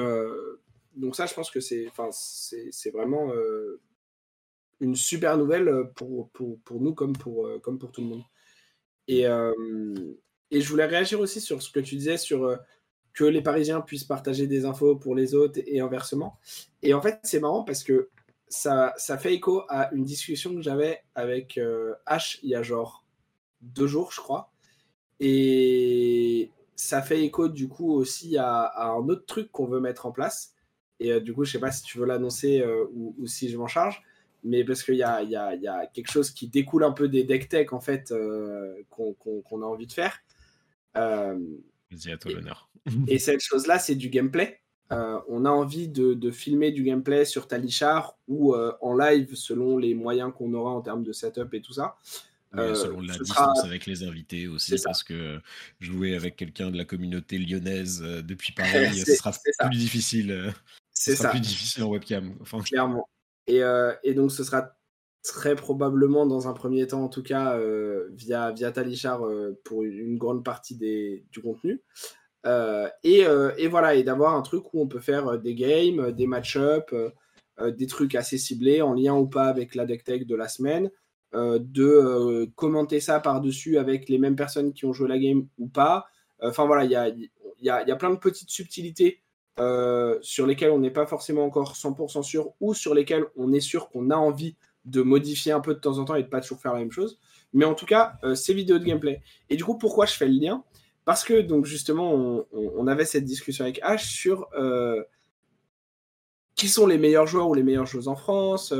[0.94, 3.32] donc ça, je pense que c'est, c'est vraiment
[4.80, 8.08] une super nouvelle euh, pour, pour, pour, nous comme pour, euh, comme pour tout le
[8.08, 8.22] monde.
[9.06, 9.52] Et, euh,
[10.50, 12.58] et, je voulais réagir aussi sur ce que tu disais sur
[13.14, 16.38] que les Parisiens puissent partager des infos pour les autres et inversement.
[16.82, 18.10] Et en fait, c'est marrant parce que
[18.48, 21.58] ça, ça fait écho à une discussion que j'avais avec
[22.06, 23.04] H il y a genre
[23.62, 24.52] deux jours, je crois.
[25.20, 30.12] Et ça fait écho du coup aussi à, un autre truc qu'on veut mettre en
[30.12, 30.54] place.
[31.00, 32.62] Et du coup, je sais pas si tu veux l'annoncer
[32.92, 34.02] ou, si je m'en charge
[34.44, 37.08] mais parce qu'il y a, y, a, y a, quelque chose qui découle un peu
[37.08, 40.18] des deck tech en fait euh, qu'on a envie de faire.
[40.96, 41.38] Euh,
[41.90, 42.70] Vas-y, à toi l'honneur.
[43.08, 44.60] et cette chose-là, c'est du gameplay.
[44.90, 49.34] Euh, on a envie de, de, filmer du gameplay sur Talichar ou euh, en live
[49.34, 51.96] selon les moyens qu'on aura en termes de setup et tout ça.
[52.54, 55.38] Oui, selon la distance avec les invités aussi, parce que
[55.80, 59.32] jouer avec quelqu'un de la communauté lyonnaise depuis Paris, ce sera
[59.68, 60.54] plus difficile.
[60.90, 61.28] C'est ça.
[61.28, 62.34] plus difficile en webcam.
[62.40, 62.60] Enfin...
[62.60, 63.06] Clairement.
[63.50, 64.76] Euh, et, donc, ce sera
[65.22, 69.82] très probablement, dans un premier temps en tout cas, euh, via, via Talichar euh, pour
[69.82, 71.82] une grande partie des, du contenu.
[73.04, 73.24] Et,
[73.68, 76.94] voilà, et d'avoir un truc où on peut faire des games, des match-up,
[77.60, 80.90] des trucs assez ciblés, en lien ou pas avec la deck tech de la semaine.
[81.34, 86.06] de commenter ça par-dessus avec les mêmes personnes qui ont joué la game ou pas.
[86.40, 89.20] Enfin voilà, il y a, y, a, y a, plein de petites subtilités
[89.60, 93.60] euh, sur lesquels on n'est pas forcément encore 100% sûr ou sur lesquels on est
[93.60, 96.40] sûr qu'on a envie de modifier un peu de temps en temps et de pas
[96.40, 97.18] toujours faire la même chose.
[97.52, 99.20] Mais en tout cas, euh, ces vidéos de gameplay.
[99.50, 100.64] Et du coup, pourquoi je fais le lien?
[101.04, 105.02] Parce que donc justement, on, avait cette discussion avec H sur euh,
[106.54, 108.74] qui sont les meilleurs joueurs ou les meilleures joueuses en France.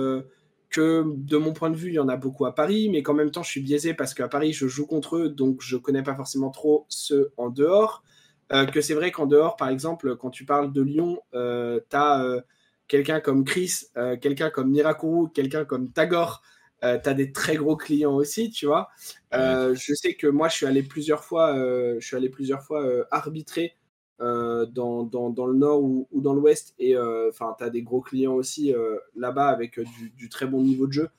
[0.71, 3.15] que de mon point de vue, il y en a beaucoup à Paris, mais qu'en
[3.15, 6.03] même temps, je suis biaisé parce qu'à Paris, je joue contre eux, donc je connais
[6.03, 8.05] pas forcément trop ceux en dehors.
[8.53, 11.97] Euh, que c'est vrai qu'en dehors, par exemple, quand tu parles de Lyon, euh, tu
[11.97, 12.41] as euh,
[12.87, 13.85] quelqu'un comme Chris,
[14.21, 16.43] quelqu'un comme Mirakuru, quelqu'un comme Tagore.
[16.81, 18.89] tu as des très gros clients aussi, tu vois.
[19.33, 23.77] je sais que moi, je suis allé plusieurs fois, je suis allé plusieurs fois arbitrer
[24.19, 26.75] dans, dans, dans, le nord ou, ou dans l'ouest.
[26.79, 28.73] Et enfin, tu as des gros clients aussi
[29.15, 31.11] là-bas avec du, du, très bon niveau de jeu.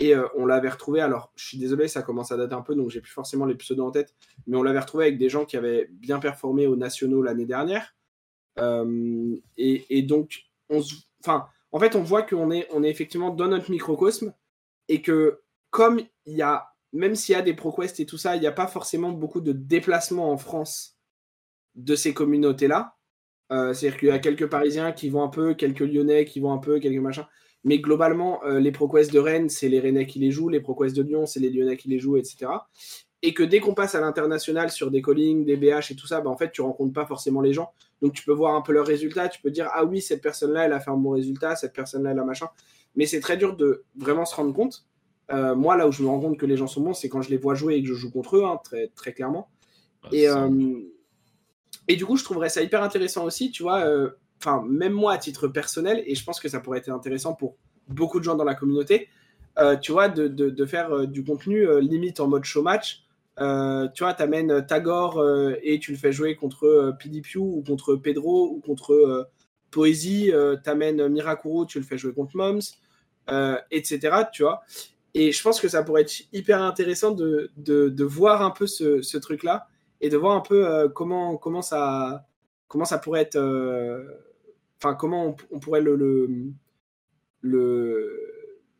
[0.00, 2.74] Et euh, on l'avait retrouvé, alors je suis désolé, ça commence à dater un peu,
[2.74, 4.14] donc j'ai plus forcément les pseudos en tête,
[4.46, 7.96] mais on l'avait retrouvé avec des gens qui avaient bien performé aux nationaux l'année dernière.
[8.60, 10.80] Euh, et, donc, on
[11.20, 14.32] enfin, en fait, on voit qu'on est, on est effectivement dans notre microcosme
[14.88, 15.40] et que
[15.70, 18.46] comme il y a, même s'il y a des ProQuest et tout ça, il n'y
[18.46, 20.96] a pas forcément beaucoup de déplacements en France
[21.74, 22.96] de ces communautés-là.
[23.50, 26.52] Euh, c'est-à-dire qu'il y a quelques Parisiens qui vont un peu, quelques Lyonnais qui vont
[26.52, 27.26] un peu, quelques machins.
[27.64, 30.96] Mais globalement, euh, les ProQuest de Rennes, c'est les Rennais qui les jouent, les ProQuest
[30.96, 32.46] de Lyon, c'est les Lyonnais qui les jouent, etc.
[33.22, 36.20] Et que dès qu'on passe à l'international sur des callings, des BH et tout ça,
[36.20, 37.72] bah, en fait, tu rencontres pas forcément les gens.
[38.00, 39.28] Donc, tu peux voir un peu leurs résultats.
[39.28, 42.12] Tu peux dire, ah oui, cette personne-là, elle a fait un bon résultat, cette personne-là,
[42.12, 42.48] elle a machin.
[42.94, 44.86] Mais c'est très dur de vraiment se rendre compte.
[45.32, 47.22] Euh, moi, là où je me rends compte que les gens sont bons, c'est quand
[47.22, 49.48] je les vois jouer et que je joue contre eux, hein, très, très clairement.
[50.04, 50.78] Ah, et, euh,
[51.88, 53.84] et du coup, je trouverais ça hyper intéressant aussi, tu vois
[54.38, 57.56] enfin, même moi à titre personnel, et je pense que ça pourrait être intéressant pour
[57.88, 59.08] beaucoup de gens dans la communauté,
[59.58, 63.02] euh, tu vois, de, de, faire euh, du contenu euh, limite en mode show match.
[63.36, 65.24] tu vois, tu amènes Tagore
[65.62, 69.28] et tu le fais jouer contre PDPU ou contre Pedro ou contre
[69.70, 70.32] Poésie.
[70.64, 72.60] tu amènes Mirakuru, tu le fais jouer contre Moms,
[73.70, 74.16] etc.
[74.32, 74.62] Tu vois.
[75.14, 78.66] Et je pense que ça pourrait être hyper intéressant de, de, de voir un peu
[78.66, 79.68] ce, ce truc-là
[80.00, 82.26] et de voir un peu comment, comment, ça,
[82.66, 83.38] comment ça pourrait être
[84.80, 85.96] enfin comment on, pourrait le,
[87.40, 88.28] le,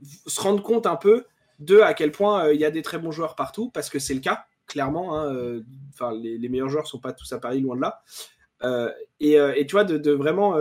[0.03, 1.25] se rendre compte un peu
[1.59, 3.99] de à quel point euh, il y a des très bons joueurs partout, parce que
[3.99, 5.19] c'est le cas, clairement.
[5.19, 5.63] Hein, euh,
[6.21, 8.03] les, meilleurs joueurs sont pas tous à Paris, loin de là.
[8.63, 10.57] Euh, et, tu vois, de, vraiment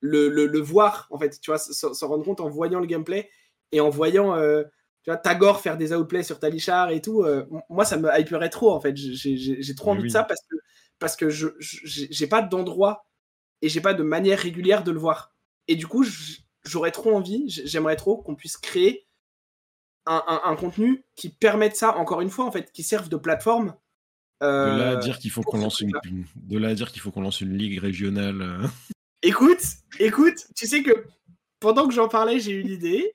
[0.00, 3.28] le, voir, en fait, tu vois, s'en rendre compte en voyant le gameplay
[3.72, 4.36] et en voyant
[5.02, 7.26] tu vois, Tagore faire des outplays sur Talichar et tout,
[7.68, 8.96] moi ça me hyperait trop en fait.
[8.96, 10.56] J'ai trop envie de ça parce que,
[10.98, 13.06] parce que je j'ai pas d'endroit
[13.64, 15.32] et j'ai pas de manière régulière de le voir.
[15.68, 16.04] Et du coup,
[16.64, 19.06] j'aurais trop envie, j'aimerais trop qu'on puisse créer
[20.04, 23.74] un, contenu qui permette ça, encore une fois, en fait, qui serve de plateforme.
[24.42, 25.92] de là à dire qu'il faut qu'on lance une,
[26.36, 28.42] de là à dire qu'il faut qu'on lance une ligue régionale.
[28.42, 28.66] Euh.
[29.22, 29.62] Écoute,
[29.98, 31.06] écoute, tu sais que
[31.58, 33.14] pendant que j'en parlais, j'ai eu l'idée.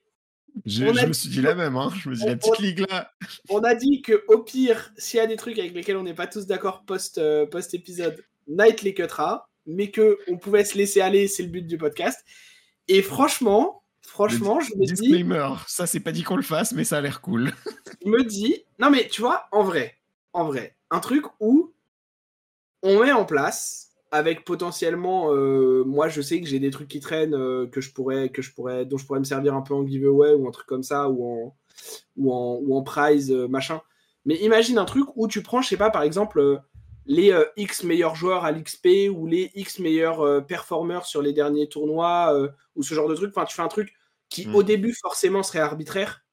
[0.66, 1.92] Je, me suis dit la même, hein.
[1.96, 3.12] je me suis dit la petite ligue là.
[3.50, 6.12] On a dit que au pire, s'il y a des trucs avec lesquels on n'est
[6.12, 10.76] pas tous d'accord post, euh, post épisode, Night les cuttera, mais que on pouvait se
[10.76, 12.24] laisser aller, c'est le but du podcast.
[12.88, 16.98] Et franchement, franchement, je me disclaimer, ça c'est pas dit qu'on le fasse, mais ça
[16.98, 17.52] a l'air cool.
[18.04, 19.96] je me dis, non mais tu vois, en vrai,
[20.32, 21.72] en vrai, un truc où
[22.82, 27.00] on met en place avec potentiellement, euh, moi je sais que j'ai des trucs qui
[27.00, 29.74] traînent euh, que je pourrais, que je pourrais, dont je pourrais me servir un peu
[29.74, 31.56] en giveaway ou un truc comme ça ou en
[32.16, 33.80] ou en, ou en prize euh, machin.
[34.24, 36.60] Mais imagine un truc où tu prends, je sais pas, par exemple
[37.06, 42.34] les X meilleurs joueurs à l'XP ou les X meilleurs performeurs sur les derniers tournois
[42.76, 43.32] ou ce genre de truc.
[43.34, 43.94] Enfin, tu fais un truc
[44.28, 44.54] qui hmm.
[44.54, 46.24] au début forcément serait arbitraire.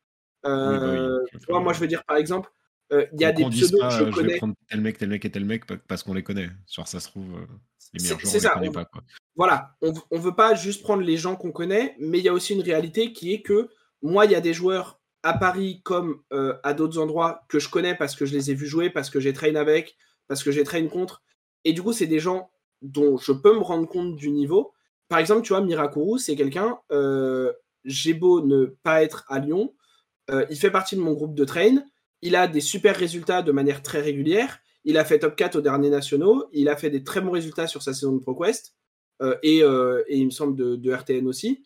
[0.44, 2.52] Bah moi je veux dire par exemple,
[2.92, 4.34] il y a des pseudos que je, connais.
[4.34, 6.50] Vais prendre tel mec, tel mec et tel mec parce qu'on les connaît.
[6.66, 7.26] Soit ça se trouve,
[7.94, 8.50] les meilleurs joueurs, on ça.
[8.62, 8.90] les connaît pas.
[9.36, 12.34] Voilà, on, ne veut pas juste prendre les gens qu'on connaît, mais il y a
[12.34, 13.70] aussi une réalité qui est que
[14.02, 16.22] moi, il y a des joueurs à Paris comme
[16.64, 19.20] à d'autres endroits que je connais parce que je les ai vus jouer, parce que
[19.20, 19.96] j'ai train avec,
[20.28, 21.24] parce que j'ai train contre.
[21.64, 22.50] Et du coup, c'est des gens
[22.82, 24.74] dont je peux me rendre compte du niveau.
[25.10, 26.80] Par exemple, tu vois, Mirakuru, c'est quelqu'un,
[27.86, 29.74] j'ai beau ne pas être à Lyon,
[30.30, 31.78] il fait partie de mon groupe de train
[32.22, 34.60] il a des super résultats de manière très régulière.
[34.84, 36.48] Il a fait top 4 aux derniers nationaux.
[36.52, 38.76] Il a fait des très bons résultats sur sa saison de ProQuest.
[39.22, 41.66] Euh, euh, et, il me semble de, RTN aussi.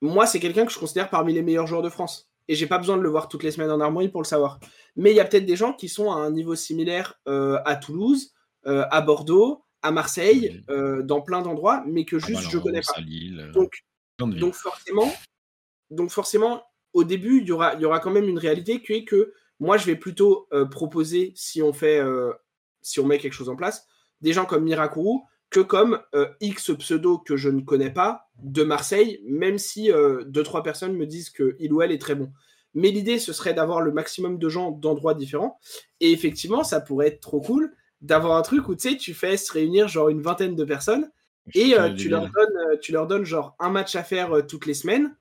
[0.00, 2.30] Moi, c'est quelqu'un que je considère parmi les meilleurs joueurs de France.
[2.48, 4.60] Et j'ai pas besoin de le voir toutes les semaines en harmonie pour le savoir.
[4.96, 7.76] Mais il y a peut-être des gens qui sont à un niveau similaire euh, à
[7.76, 8.32] Toulouse,
[8.66, 10.64] à Bordeaux, à Marseille,
[11.02, 12.94] dans plein d'endroits, mais que juste je connais pas.
[13.52, 13.84] donc,
[14.18, 15.12] donc forcément,
[15.90, 16.62] donc forcément,
[16.94, 19.76] au début, il y aura, y aura quand même une réalité qui est que moi,
[19.76, 22.32] je vais plutôt euh, proposer, si on fait, euh,
[22.82, 23.86] si on met quelque chose en place,
[24.20, 25.20] des gens comme Mirakuru
[25.54, 29.90] que comme euh, X pseudo que je ne connais pas de Marseille, même si
[30.26, 32.32] deux, trois personnes me disent que il ou elle est très bon.
[32.74, 35.60] Mais l'idée, ce serait d'avoir le maximum de gens d'endroits différents.
[36.00, 39.36] Et effectivement, ça pourrait être trop cool d'avoir un truc où tu sais, tu fais
[39.36, 41.08] se réunir genre une vingtaine de personnes
[41.54, 45.14] et tu, leur donnes, tu leur donnes genre un match à faire toutes les semaines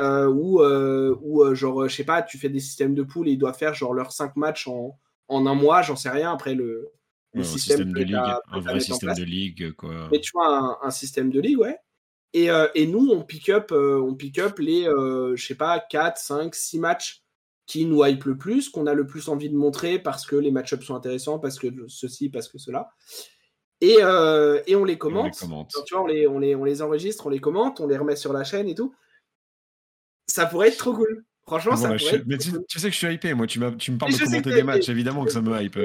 [0.00, 3.32] euh, ou euh, euh, genre, je sais pas, tu fais des systèmes de poules et
[3.32, 4.98] ils doivent faire genre leurs 5 matchs en,
[5.28, 6.90] en un mois, j'en sais rien, après le,
[7.42, 10.08] système, de ligue, un vrai système de ligue, quoi.
[10.10, 11.76] Mais tu vois, un, système de ligue, ouais.
[12.34, 16.54] Et, et nous, on pick up, on pick up les, je sais pas, 4, 5,
[16.54, 17.22] 6 matchs
[17.66, 20.50] qui nous hype le plus, qu'on a le plus envie de montrer parce que les
[20.50, 22.90] match-ups sont intéressants, parce que ceci, parce que cela.
[23.80, 23.98] Et,
[24.66, 25.42] et on les commente.
[25.42, 27.86] On les tu vois, on les, on, les, on les enregistre, on les commente, on
[27.86, 28.94] les remet sur la chaîne et tout
[30.26, 31.24] ça pourrait être trop cool.
[31.44, 33.46] Franchement, ça pourrait être Mais tu, sais que je suis hypé, moi.
[33.46, 35.76] Tu, tu me parles de commenter des matchs, évidemment que ça me hype.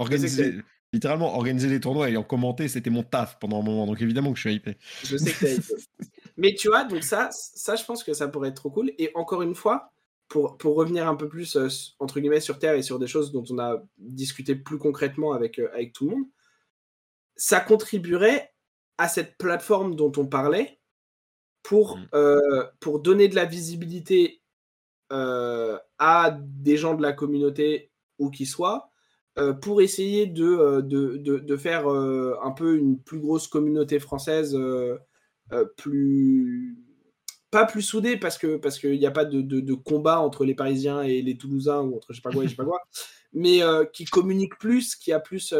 [0.00, 0.56] Organiser,
[0.92, 3.86] littéralement, organiser des tournois et en commenter, c'était mon taf pendant un moment.
[3.86, 4.76] Donc évidemment que je suis hypé.
[5.04, 5.74] Je sais que hypé.
[6.36, 8.92] Mais tu vois, donc ça, ça, je pense que ça pourrait être trop cool.
[8.96, 9.92] Et encore une fois,
[10.30, 13.32] pour, pour revenir un peu plus, euh, entre guillemets, sur Terre et sur des choses
[13.32, 16.24] dont on a discuté plus concrètement avec, euh, avec tout le monde,
[17.36, 18.54] ça contribuerait
[18.96, 20.80] à cette plateforme dont on parlait
[21.62, 22.08] pour, mmh.
[22.14, 24.38] euh, pour donner de la visibilité
[25.12, 27.90] à des gens de la communauté
[28.20, 28.89] ou qui soient,
[29.62, 34.58] pour essayer de, de, de, faire un peu une plus grosse communauté française,
[35.76, 36.76] plus
[37.50, 40.54] pas plus soudée parce que parce qu'il n'y a pas de, de, combat entre les
[40.54, 42.80] Parisiens et les Toulousains ou entre je sais pas quoi et je sais pas quoi,
[43.32, 43.60] mais
[43.92, 45.54] qui communique plus, qui a plus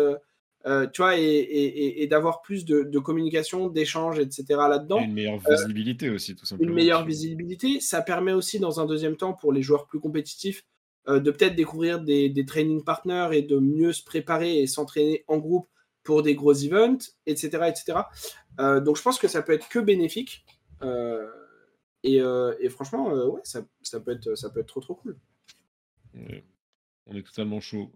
[0.66, 4.44] euh, tu vois, et, d'avoir plus de, communication, d'échanges, etc.
[4.48, 5.00] là-dedans.
[5.00, 6.68] Une meilleure euh, visibilité aussi, tout simplement.
[6.68, 7.80] Une meilleure visibilité.
[7.80, 10.64] Ça permet aussi, dans un deuxième temps, pour les joueurs plus compétitifs, euh,
[11.06, 15.68] de peut-être découvrir des, training partners et de mieux se préparer et s'entraîner en groupe
[16.02, 17.68] pour des gros events, etc.
[17.68, 18.00] etc.
[18.80, 20.44] donc je pense que ça peut être que bénéfique.
[22.02, 22.20] Et,
[22.68, 23.62] franchement, ouais, ça,
[24.00, 25.18] peut être, ça peut être trop trop cool.
[27.06, 27.92] On est totalement chaud.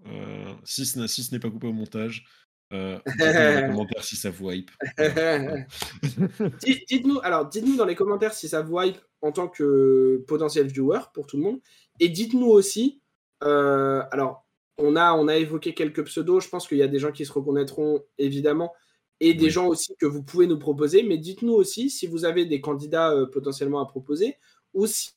[0.64, 2.24] si ce n'est pas coupé au montage,
[2.72, 4.70] euh, dites-nous dans les commentaires si ça vous hype.
[6.88, 11.00] dites-nous, alors, dites-nous dans les commentaires si ça vous hype en tant que potentiel viewer
[11.12, 11.61] pour tout le monde.
[12.01, 13.01] Et dites-nous aussi,
[13.42, 14.45] euh, alors,
[14.78, 16.42] on a, on a évoqué quelques pseudos.
[16.42, 18.72] Je pense qu'il y a des gens qui se reconnaîtront évidemment
[19.20, 21.03] et des gens aussi que vous pouvez nous proposer.
[21.03, 24.36] Mais dites-nous aussi si vous avez des candidats euh, potentiellement à proposer
[24.72, 25.14] ou si,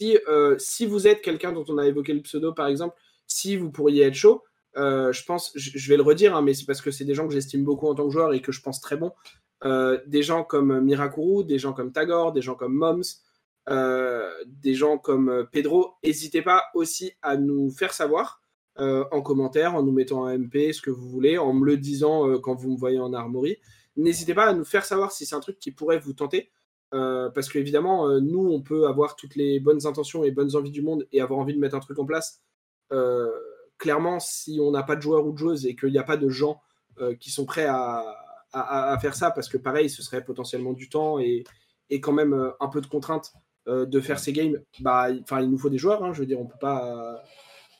[0.59, 4.03] si vous êtes quelqu'un dont on a évoqué le pseudo, par exemple, si vous pourriez
[4.03, 4.43] être chaud,
[4.75, 7.33] je pense, je, vais le redire, hein, mais c'est parce que c'est des gens que
[7.33, 9.13] j'estime beaucoup en tant que joueur et que je pense très bons.
[9.63, 13.01] des gens comme Mirakuru, des gens comme Tagore, des gens comme Moms,
[13.67, 15.95] des gens comme Pedro.
[16.03, 18.41] N'hésitez pas aussi à nous faire savoir
[18.77, 22.39] en commentaire, en nous mettant un MP, ce que vous voulez, en me le disant
[22.39, 23.57] quand vous me voyez en armory.
[23.97, 26.51] N'hésitez pas à nous faire savoir si c'est un truc qui pourrait vous tenter.
[26.93, 30.71] Euh, parce qu'évidemment, euh, nous, on peut avoir toutes les bonnes intentions et bonnes envies
[30.71, 32.41] du monde et avoir envie de mettre un truc en place.
[32.91, 33.29] Euh,
[33.77, 36.17] clairement, si on n'a pas de joueurs ou de joueuses et qu'il n'y a pas
[36.17, 36.61] de gens
[37.19, 41.43] qui sont prêts à, faire ça, parce que pareil, ce serait potentiellement du temps et,
[42.01, 42.87] quand même un peu de
[43.67, 46.03] contrainte de faire ces games, bah, il nous faut des joueurs.
[46.03, 47.23] Hein, je veux dire, on peut pas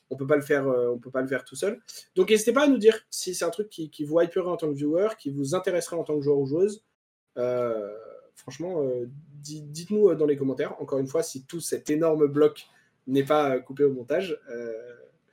[0.10, 1.82] on peut pas le faire on peut pas le faire tout seul
[2.16, 4.56] donc n'hésitez pas à nous dire si c'est un truc qui, qui vous hyperait en
[4.56, 6.82] tant que viewer qui vous intéresserait en tant que joueur ou joueuse
[8.38, 9.10] franchement, euh,
[9.42, 12.68] dites-nous euh, dans les commentaires, encore une fois, si tout cet énorme bloc
[13.08, 14.40] n'est pas euh, coupé au montage.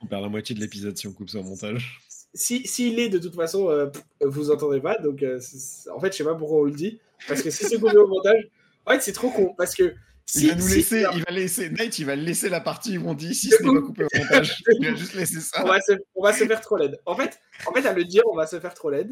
[0.01, 2.01] On perd la moitié de l'épisode si on coupe ça au montage.
[2.33, 3.89] S'il si, est de toute façon,
[4.19, 4.97] vous entendez pas.
[4.97, 6.99] Donc, en fait, je sais pas pourquoi on le dit.
[7.29, 8.49] Parce que si c'est coupé au montage,
[8.85, 9.53] en fait, c'est trop con.
[9.57, 9.95] Parce que.
[10.33, 13.13] Il va nous laisser, il va laisser, Nate, il va laisser la partie où on
[13.13, 14.63] dit si ce n'est pas coupé au montage.
[14.67, 15.63] il va juste laisser ça.
[15.63, 16.99] On va se, on va se faire trop laid.
[17.05, 19.09] En fait, en fait, à le dire, on va se faire trop laid.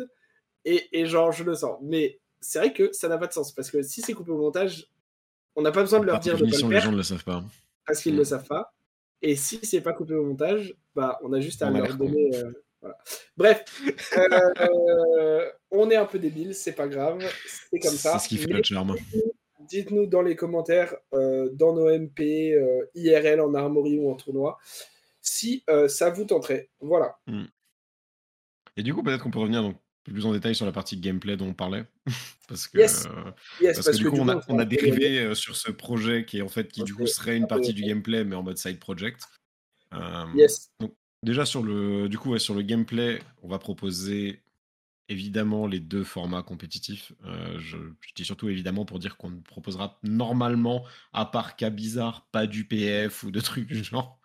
[0.65, 1.77] Et, et genre, je le sens.
[1.81, 4.37] Mais c'est vrai que ça n'a pas de sens parce que si c'est coupé au
[4.37, 4.87] montage,
[5.55, 6.69] on n'a pas besoin de leur dire de pas le faire.
[6.69, 7.43] Les gens ne le savent pas.
[7.85, 8.25] Parce qu'ils ne le mm.
[8.25, 8.73] savent pas.
[9.21, 12.31] Et si c'est pas coupé au montage, bah, on a juste à leur donner.
[12.35, 12.51] Euh,
[13.37, 13.63] Bref,
[14.17, 17.23] euh, on est un peu débile, c'est pas grave,
[17.71, 18.17] c'est comme ça.
[18.19, 18.95] C'est ce qui fait le charme.
[19.67, 22.55] Dites-nous dans les commentaires, euh, dans nos MP,
[22.95, 24.57] IRL, en armory ou en tournoi,
[25.21, 26.69] si ça vous tenterait.
[26.79, 27.17] Voilà.
[27.27, 27.45] Mm.
[28.77, 29.77] Et du coup, peut-être qu'on peut revenir donc,
[30.11, 31.85] plus en détail sur la partie gameplay dont on parlait.
[32.47, 33.03] parce que, parce,
[33.85, 36.49] que, du coup, on, a, on a dérivé euh, sur ce projet qui est en
[36.49, 39.23] fait qui du coup serait une partie du gameplay mais en mode side project.
[39.93, 40.25] Euh,
[40.79, 40.93] donc,
[41.23, 44.42] déjà sur le du coup sur le gameplay, on va proposer
[45.09, 47.13] évidemment les deux formats compétitifs.
[47.25, 47.77] Euh, je,
[48.15, 52.65] dis surtout évidemment pour dire qu'on ne proposera normalement, à part cas bizarre, pas du
[52.65, 54.19] PF ou de trucs du genre.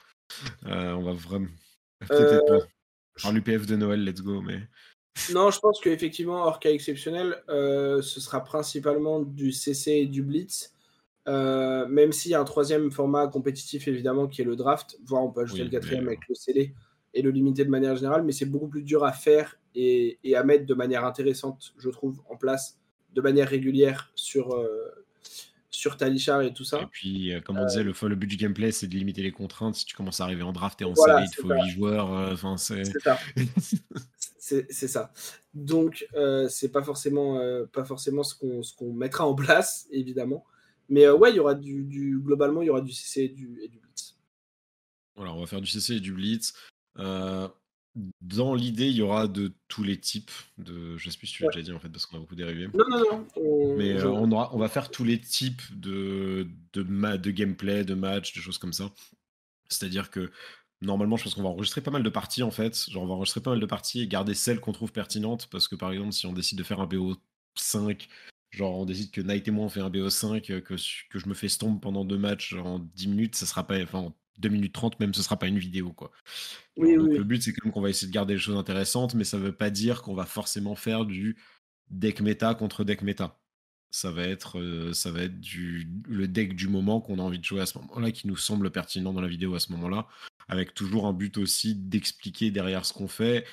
[0.65, 1.49] on va vraiment.
[2.01, 2.69] Peut-être
[3.33, 4.61] l'UPF de Noël, let's go, mais.
[5.33, 10.23] Non, je pense qu'effectivement, hors cas exceptionnel, euh, ce sera principalement du CC et du
[10.23, 10.73] Blitz.
[11.27, 15.25] Euh, même s'il y a un troisième format compétitif, évidemment, qui est le draft, voire
[15.25, 16.73] on peut ajouter le quatrième avec le CD
[17.15, 20.45] et le limité de manière générale, mais c'est beaucoup plus dur à faire et, à
[20.45, 22.79] mettre de manière intéressante, je trouve, en place
[23.15, 25.07] de manière régulière sur, euh,
[25.71, 26.83] sur Talichar et tout ça.
[26.83, 29.33] Et puis, euh, comme on disait, le, le but du gameplay, c'est de limiter les
[29.33, 29.77] contraintes.
[29.77, 32.13] Si tu commences à arriver en draft et en série, il faut 8 joueurs.
[32.13, 33.19] Euh, enfin, c'est ça.
[34.39, 35.13] c'est ça.
[35.55, 37.41] Donc, euh, c'est pas forcément,
[37.73, 40.45] pas forcément ce qu'on mettra en place, évidemment.
[40.89, 43.61] Mais ouais, il y aura du, du, globalement, il y aura du CC et du,
[43.63, 44.17] et du Blitz.
[45.17, 46.55] Voilà, on va faire du CC et du Blitz.
[48.21, 50.97] Dans l'idée, il y aura de tous les types de.
[50.97, 52.69] Je sais plus si tu l'as déjà dit en fait, parce qu'on a beaucoup dérivé.
[52.75, 53.77] Non, non, non.
[53.77, 57.95] Mais euh, on, aura, on va faire tous les types de, de, de gameplay, de
[57.95, 58.93] match, de choses comme ça.
[59.69, 60.31] C'est-à-dire que
[60.81, 62.89] normalement, je pense qu'on va enregistrer pas mal de parties en fait.
[62.89, 65.49] Genre, on va enregistrer pas mal de parties et garder celles qu'on trouve pertinentes.
[65.51, 68.07] Parce que par exemple, si on décide de faire un BO5,
[68.51, 71.35] genre on décide que Night et moi on fait un BO5, que, que je me
[71.35, 73.83] fais stomp pendant deux matchs en 10 minutes, ça sera pas.
[73.83, 75.93] Enfin, 2 minutes 30, même ce sera pas une vidéo.
[75.93, 76.11] Quoi.
[76.77, 77.19] Oui, donc, oui.
[77.19, 79.39] Le but, c'est quand même qu'on va essayer de garder les choses intéressantes, mais ça
[79.39, 81.37] veut pas dire qu'on va forcément faire du
[81.91, 83.39] deck méta contre deck méta.
[83.91, 87.39] Ça va être, euh, ça va être du, le deck du moment qu'on a envie
[87.39, 90.07] de jouer à ce moment-là, qui nous semble pertinent dans la vidéo à ce moment-là,
[90.47, 93.47] avec toujours un but aussi d'expliquer derrière ce qu'on fait,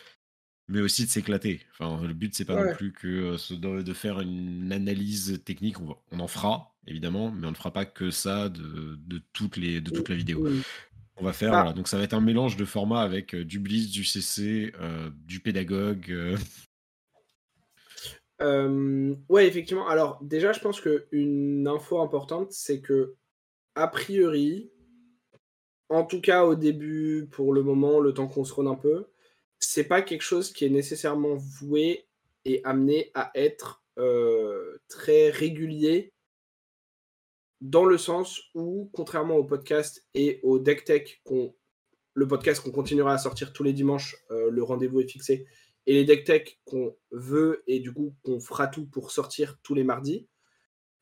[0.67, 1.61] mais aussi de s'éclater.
[1.71, 5.79] Enfin, le but, c'est pas non plus que euh, de faire une analyse technique.
[5.79, 9.57] On, on, en fera, évidemment, mais on ne fera pas que ça de, de toutes
[9.57, 10.47] les, de toute la vidéo.
[11.17, 11.61] On va faire, ah.
[11.61, 11.73] voilà.
[11.73, 15.09] Donc, ça va être un mélange de formats avec euh, du Blitz, du CC, euh,
[15.25, 16.37] du pédagogue.
[19.29, 19.87] ouais, effectivement.
[19.87, 23.15] Alors, déjà, je pense qu'une info importante, c'est que,
[23.75, 24.71] a priori,
[25.89, 29.07] en tout cas au début, pour le moment, le temps qu'on se rôde un peu,
[29.59, 32.07] c'est pas quelque chose qui est nécessairement voué
[32.43, 36.13] et amené à être euh, très régulier
[37.61, 41.21] dans le sens où, contrairement au podcast et au deck tech,
[42.13, 45.47] le podcast qu'on continuera à sortir tous les dimanches, euh, le rendez-vous est fixé,
[45.87, 49.73] et les deck tech qu'on veut et du coup qu'on fera tout pour sortir tous
[49.73, 50.27] les mardis,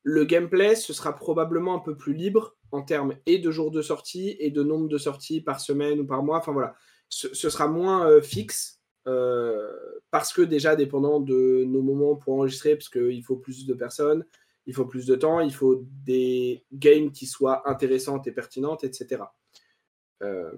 [0.02, 3.80] le gameplay, ce sera probablement un peu plus libre en termes et de jours de
[3.80, 6.38] sortie et de nombre de sorties par semaine ou par mois.
[6.38, 6.74] Enfin voilà,
[7.08, 9.72] ce, sera moins euh, fixe euh,
[10.10, 14.26] parce que déjà dépendant de nos moments pour enregistrer, parce qu'il faut plus de personnes,
[14.66, 19.24] il faut plus de temps, il faut des games qui soient intéressantes et pertinentes, etc.
[20.22, 20.52] Euh,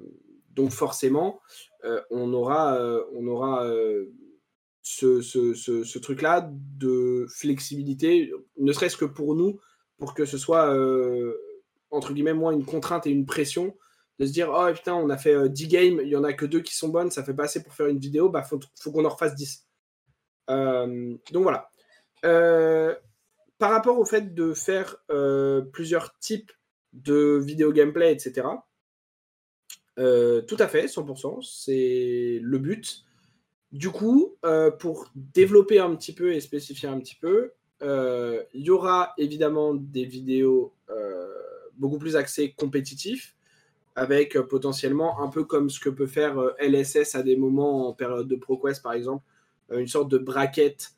[0.50, 1.40] donc forcément,
[1.84, 3.68] euh, on aura, euh, on aura
[4.82, 9.60] ce, ce truc-là de flexibilité, ne serait-ce que pour nous,
[9.98, 10.70] pour que ce soit,
[11.90, 13.76] entre guillemets, moins une contrainte et une pression
[14.18, 16.46] de se dire oh putain on a fait 10 games il y en a que
[16.46, 18.90] deux qui sont bonnes ça fait pas assez pour faire une vidéo bah faut, faut
[18.90, 19.66] qu'on en refasse 10
[20.48, 21.70] donc voilà
[23.58, 26.52] par rapport au fait de faire euh, plusieurs types
[26.92, 28.46] de vidéo gameplay, etc.,
[29.98, 33.04] euh, tout à fait, 100%, c'est le but.
[33.72, 37.52] Du coup, euh, pour développer un petit peu et spécifier un petit peu,
[37.82, 40.72] il y aura évidemment des vidéos
[41.76, 43.34] beaucoup plus axées compétitifs,
[43.94, 48.28] avec potentiellement un peu comme ce que peut faire LSS à des moments en période
[48.28, 49.24] de ProQuest, par exemple,
[49.70, 50.94] une sorte de bracket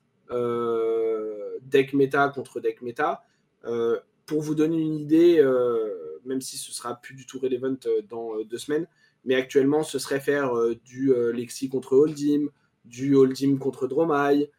[1.62, 3.24] deck méta contre deck méta.
[3.64, 7.76] Euh, pour vous donner une idée, euh, même si ce sera plus du tout relevant
[7.86, 8.86] euh, dans deux semaines,
[9.24, 10.52] mais actuellement ce serait faire
[10.84, 12.48] du Lexi contre Holdim,
[12.84, 14.50] du Holdim contre Dromai,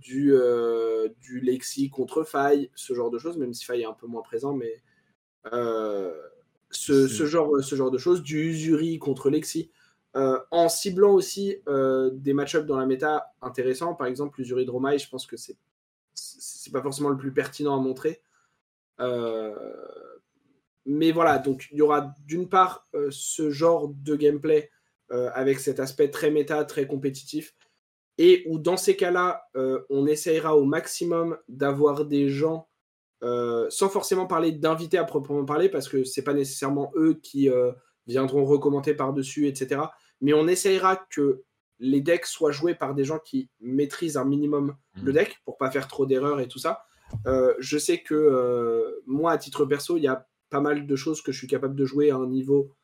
[0.00, 0.34] du,
[1.20, 4.22] du Lexi contre Faille, ce genre de choses, même si Faille est un peu moins
[4.22, 4.82] présent, mais
[6.70, 9.70] ce, ce, genre, ce genre de choses, du Usuri contre Lexi.
[10.14, 11.56] en ciblant aussi
[12.12, 15.56] des match-ups dans la méta intéressants, par exemple Usuri Dromai, je pense que c'est
[16.62, 18.22] c'est pas forcément le plus pertinent à montrer.
[19.00, 19.52] Euh,
[20.86, 24.70] mais voilà, donc il y aura d'une part euh, ce genre de gameplay
[25.10, 27.56] euh, avec cet aspect très méta, très compétitif,
[28.18, 29.42] et où dans ces cas-là,
[29.88, 32.68] on essayera au maximum d'avoir des gens,
[33.22, 37.48] sans forcément parler d'invités à proprement parler, parce que c'est pas nécessairement eux qui
[38.06, 39.80] viendront recommander par-dessus, etc.
[40.20, 41.42] Mais on essayera que
[41.78, 45.14] les decks soient joués par des gens qui maîtrisent un minimum le hmm.
[45.14, 46.84] deck pour pas faire trop d'erreurs et tout ça.
[47.26, 50.96] Euh, je sais que euh, moi, à titre perso, il y a pas mal de
[50.96, 52.74] choses que je suis capable de jouer à un niveau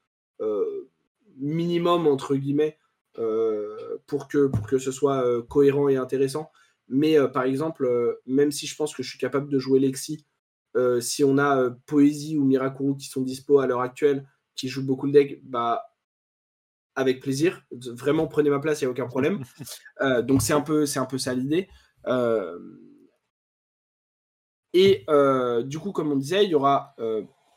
[0.41, 0.89] euh,
[1.37, 2.79] minimum, entre guillemets,
[4.07, 6.53] pour, que, pour que ce soit cohérent et intéressant.
[6.89, 10.25] Mais par exemple, même si je pense que je suis capable de jouer Lexi,
[11.01, 14.25] si on a Poésie ou Mirakuru qui sont dispo à l'heure actuelle,
[14.55, 15.83] qui jouent beaucoup le deck, bah
[16.99, 17.63] avec plaisir.
[17.71, 19.43] Vraiment, prenez ma place, il n'y a aucun problème.
[20.01, 21.69] Euh, donc, c'est un, peu, un peu ça l'idée.
[22.07, 22.57] Euh,
[24.73, 26.95] et euh, du coup, comme on disait, il y aura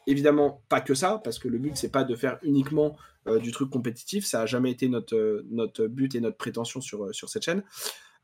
[0.08, 2.98] évidemment pas que ça, parce que le but, c'est pas de faire uniquement
[3.40, 4.26] du truc compétitif.
[4.26, 7.64] Ça n'a jamais été notre, notre but et notre prétention sur, sur cette chaîne.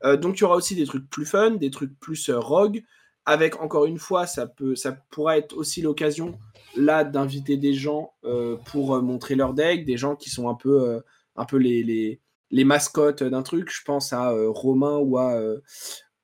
[0.04, 2.84] donc, il y aura aussi des trucs plus fun, des trucs plus rogue,
[3.28, 6.40] avec encore une fois, ça, peut, ça pourra être aussi l'occasion
[6.78, 10.56] là d'inviter des gens euh, pour euh, montrer leur deck, des gens qui sont un
[10.56, 13.70] peu, euh, les, mascottes d'un truc.
[13.70, 15.38] Je pense à Romain ou à,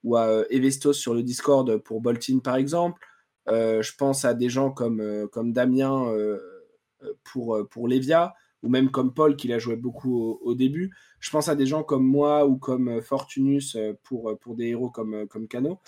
[0.03, 3.05] ou Evestos sur le Discord pour Boltin par exemple.
[3.47, 6.07] je pense à des gens comme, comme Damien
[7.25, 8.33] pour, pour Levia
[8.63, 10.95] ou même comme Paul qui l'a joué beaucoup au, début.
[11.23, 15.25] Je pense à des gens comme moi ou comme Fortunus pour, pour des héros comme,
[15.27, 15.79] comme Cano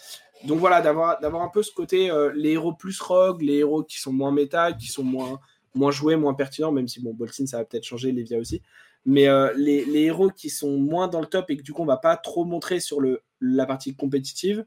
[0.44, 4.00] donc voilà, d'avoir, un peu ce côté, euh, les héros plus rogue, les héros qui
[4.00, 5.40] sont moins méta, qui sont moins,
[5.74, 8.62] moins joués, moins pertinents, même si bon, Bolsin, ça va peut-être changer, Lévia aussi.
[9.06, 11.84] Mais euh, les, les, héros qui sont moins dans le top et que du coup,
[11.84, 14.66] on va pas trop montrer sur le, la partie compétitive,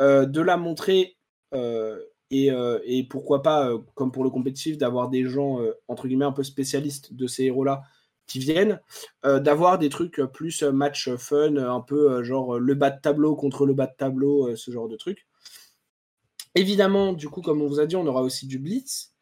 [0.00, 1.16] euh, de la montrer
[2.30, 2.50] et,
[2.84, 5.58] et, pourquoi pas, comme pour le compétitif, d'avoir des gens,
[5.88, 7.82] entre guillemets, un peu spécialistes de ces héros-là
[8.26, 8.80] qui viennent,
[9.24, 13.00] euh, d'avoir des trucs plus euh, match fun, un peu euh, genre le bas de
[13.00, 15.26] tableau contre le bas de tableau, ce genre de trucs.
[16.54, 19.12] Évidemment, du coup, comme on vous a dit, on aura aussi du blitz.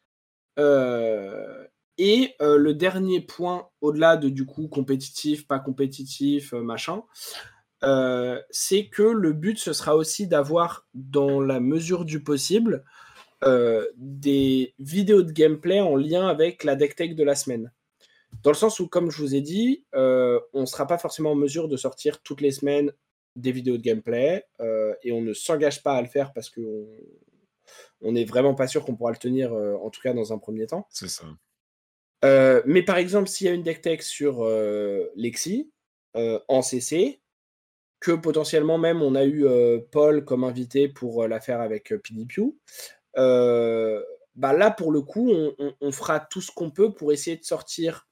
[0.57, 7.03] et le dernier point, au-delà de du coup compétitif, pas compétitif, machin,
[8.51, 12.85] c'est que le but, ce sera aussi d'avoir, dans la mesure du possible,
[13.97, 17.69] des vidéos de gameplay en lien avec la deck tech de la semaine.
[18.43, 21.31] Dans le sens où, comme je vous ai dit, euh, on ne sera pas forcément
[21.31, 22.91] en mesure de sortir toutes les semaines
[23.35, 26.87] des vidéos de gameplay euh, et on ne s'engage pas à le faire parce qu'on
[28.01, 30.37] on n'est vraiment pas sûr qu'on pourra le tenir, euh, en tout cas dans un
[30.37, 30.87] premier temps.
[30.89, 31.25] C'est ça.
[32.65, 34.45] mais par exemple, s'il y a une deck tech sur
[35.15, 35.71] Lexi
[36.13, 37.21] en CC,
[37.99, 39.45] que potentiellement même on a eu
[39.91, 42.55] Paul comme invité pour la faire avec PDPU,
[43.15, 47.43] bah là pour le coup, on, on fera tout ce qu'on peut pour essayer de
[47.43, 48.07] sortir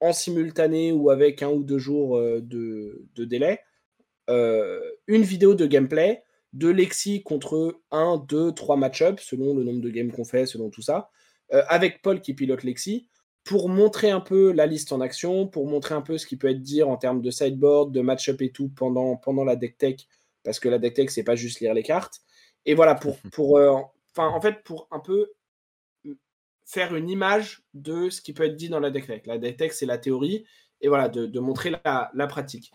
[0.00, 3.60] en simultané ou avec un ou deux jours euh, de, délai,
[4.28, 6.22] euh, une vidéo de gameplay
[6.52, 10.70] de Lexi contre un, deux, trois match-ups, selon le nombre de games qu'on fait, selon
[10.70, 11.10] tout ça,
[11.52, 13.08] euh, avec Paul qui pilote Lexi,
[13.44, 16.50] pour montrer un peu la liste en action, pour montrer un peu ce qui peut
[16.50, 19.96] être dit en termes de sideboard, de match-up et tout pendant, pendant la deck tech,
[20.42, 22.20] parce que la deck tech, c'est pas juste lire les cartes.
[22.66, 23.58] Et voilà, pour, pour,
[24.10, 25.30] enfin, en fait, pour un peu
[26.70, 29.22] faire une image de ce qui peut être dit dans la deck tech.
[29.26, 30.44] La deck tech, c'est la théorie,
[30.80, 32.70] et voilà, de, montrer la, pratique.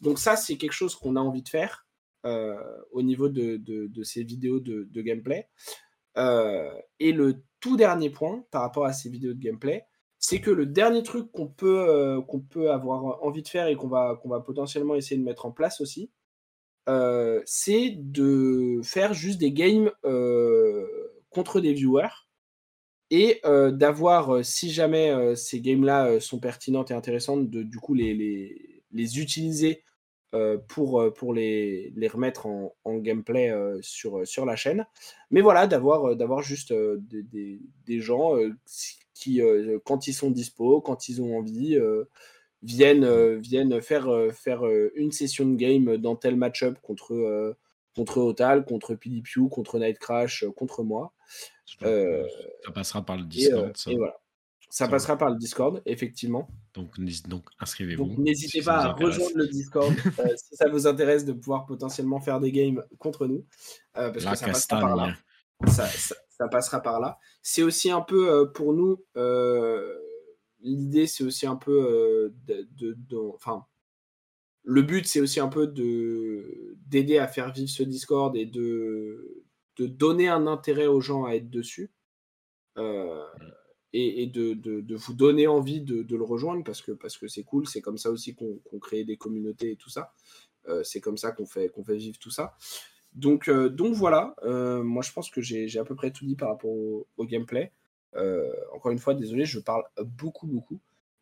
[0.00, 1.86] Donc ça, c'est quelque chose qu'on a envie de faire
[2.24, 5.48] au niveau de, ces vidéos de, gameplay.
[6.16, 9.84] et le tout dernier point par rapport à ces vidéos de gameplay,
[10.20, 12.20] c'est que le dernier truc qu'on peut, euh,
[12.50, 15.50] peut avoir envie de faire et qu'on va, qu'on va potentiellement essayer de mettre en
[15.50, 16.10] place aussi,
[16.88, 20.86] euh, c'est de faire juste des games euh,
[21.30, 22.28] contre des viewers
[23.10, 23.40] et
[23.72, 29.18] d'avoir, si jamais ces games-là sont pertinentes et intéressantes, de du coup les, les, les
[29.20, 29.82] utiliser
[30.68, 34.86] pour, pour les, les remettre en, gameplay sur, sur la chaîne.
[35.30, 38.36] Mais voilà, d'avoir, d'avoir juste des, des, des, gens
[39.20, 42.04] qui, euh, quand ils sont dispo, quand ils ont envie, euh,
[42.62, 47.54] viennent, euh, viennent faire, faire une session de game dans tel match-up contre,
[47.94, 51.12] contre Otal, contre Pilipiu, contre Night Crash, contre moi.
[51.66, 51.86] ça
[52.74, 53.72] passera par le Discord.
[53.86, 54.16] Et, voilà.
[54.68, 56.48] Ça, passera par le Discord, effectivement.
[56.74, 58.14] Donc, donc inscrivez-vous.
[58.18, 59.92] N'hésitez pas à rejoindre le Discord
[60.36, 63.44] si ça vous intéresse de pouvoir potentiellement faire des games contre nous.
[63.92, 65.14] parce que ça passera par là.
[65.66, 65.86] Ça,
[66.40, 67.18] ça passera par là.
[67.42, 69.94] C'est aussi un peu euh, pour nous, euh,
[70.60, 72.96] l'idée c'est aussi un peu euh, de,
[73.34, 73.66] enfin,
[74.62, 79.44] le but c'est aussi un peu de d'aider à faire vivre ce Discord et de,
[79.76, 81.90] de donner un intérêt aux gens à être dessus.
[83.92, 87.66] et, de, de, vous donner envie de, le rejoindre parce que parce que c'est cool,
[87.66, 90.12] c'est comme ça aussi qu'on crée des communautés et tout ça.
[90.84, 92.56] c'est comme ça qu'on fait, qu'on fait vivre tout ça.
[93.12, 96.36] Donc, euh, donc voilà, euh, moi je pense que j'ai à peu près tout dit
[96.36, 97.72] par rapport au, gameplay.
[98.16, 100.80] Euh, encore une fois, désolé, je parle beaucoup, beaucoup.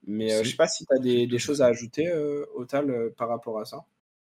[0.09, 2.13] Mais je sais pas si tu as des, choses à ajouter,
[2.55, 3.85] Otal, par rapport à ça.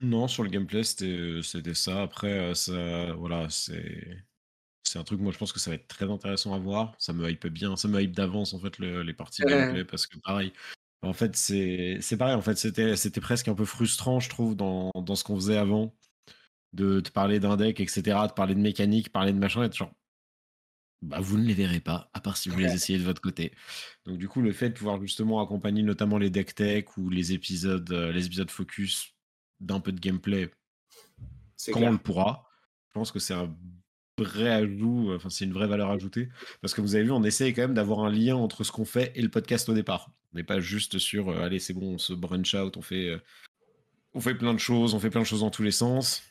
[0.01, 2.03] Non, sur le gameplay, c'était ça.
[2.03, 6.55] Après, ça, voilà, c'est un truc, moi je pense que ça va être très intéressant
[6.55, 6.95] à voir.
[6.99, 10.07] Ça me hype bien, ça me hype d'avance en fait les parties de gameplay parce
[10.07, 10.53] que pareil,
[11.03, 15.15] en fait c'est pareil, en fait c'était presque un peu frustrant je trouve dans, dans
[15.15, 15.95] ce qu'on faisait avant
[16.73, 19.93] de te parler d'un deck, etc., de parler de mécanique, parler de machin, et genre,
[21.01, 23.53] bah, vous ne les verrez pas, à part si vous les essayez de votre côté.
[24.05, 27.33] Donc, du coup, le fait de pouvoir justement accompagner notamment les deck tech ou les
[27.33, 29.15] épisodes, euh, les épisodes focus
[29.61, 30.51] d'un peu de gameplay
[31.73, 32.47] quand on le pourra,
[32.89, 33.55] je pense que c'est un
[34.17, 36.29] vrai ajout, enfin, c'est une vraie valeur ajoutée.
[36.61, 38.85] Parce que vous avez vu, on essaye quand même d'avoir un lien entre ce qu'on
[38.85, 40.11] fait et le podcast au départ.
[40.33, 43.09] On n'est pas juste sur, euh, allez, c'est bon, on se branch out, on fait.
[43.09, 43.19] Euh,
[44.15, 46.23] on fait plein de choses, on fait plein de choses dans tous les sens.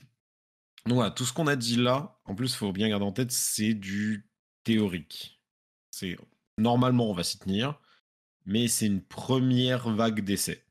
[0.86, 3.12] Donc voilà, tout ce qu'on a dit là, en plus, il faut bien garder en
[3.12, 4.28] tête, c'est du
[4.68, 5.40] théorique.
[5.92, 6.18] C'est
[6.58, 7.80] normalement on va s'y tenir,
[8.46, 10.66] mais c'est une première vague d'essai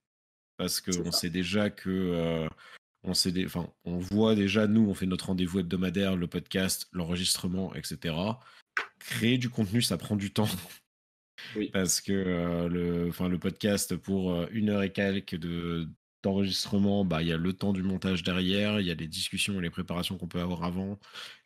[0.59, 2.49] parce qu'on sait déjà que euh,
[3.05, 7.75] on sait enfin, on voit déjà nous, on fait notre rendez-vous hebdomadaire, le podcast, l'enregistrement,
[7.75, 8.15] etc.
[8.99, 10.49] Créer du contenu, ça prend du temps.
[11.55, 11.71] Oui.
[11.73, 15.89] Parce que euh, le, le podcast pour euh, une heure et quelques de,
[16.27, 19.59] enregistrement, bah, il y a le temps du montage derrière, il y a les discussions
[19.59, 20.99] et les préparations qu'on peut avoir avant,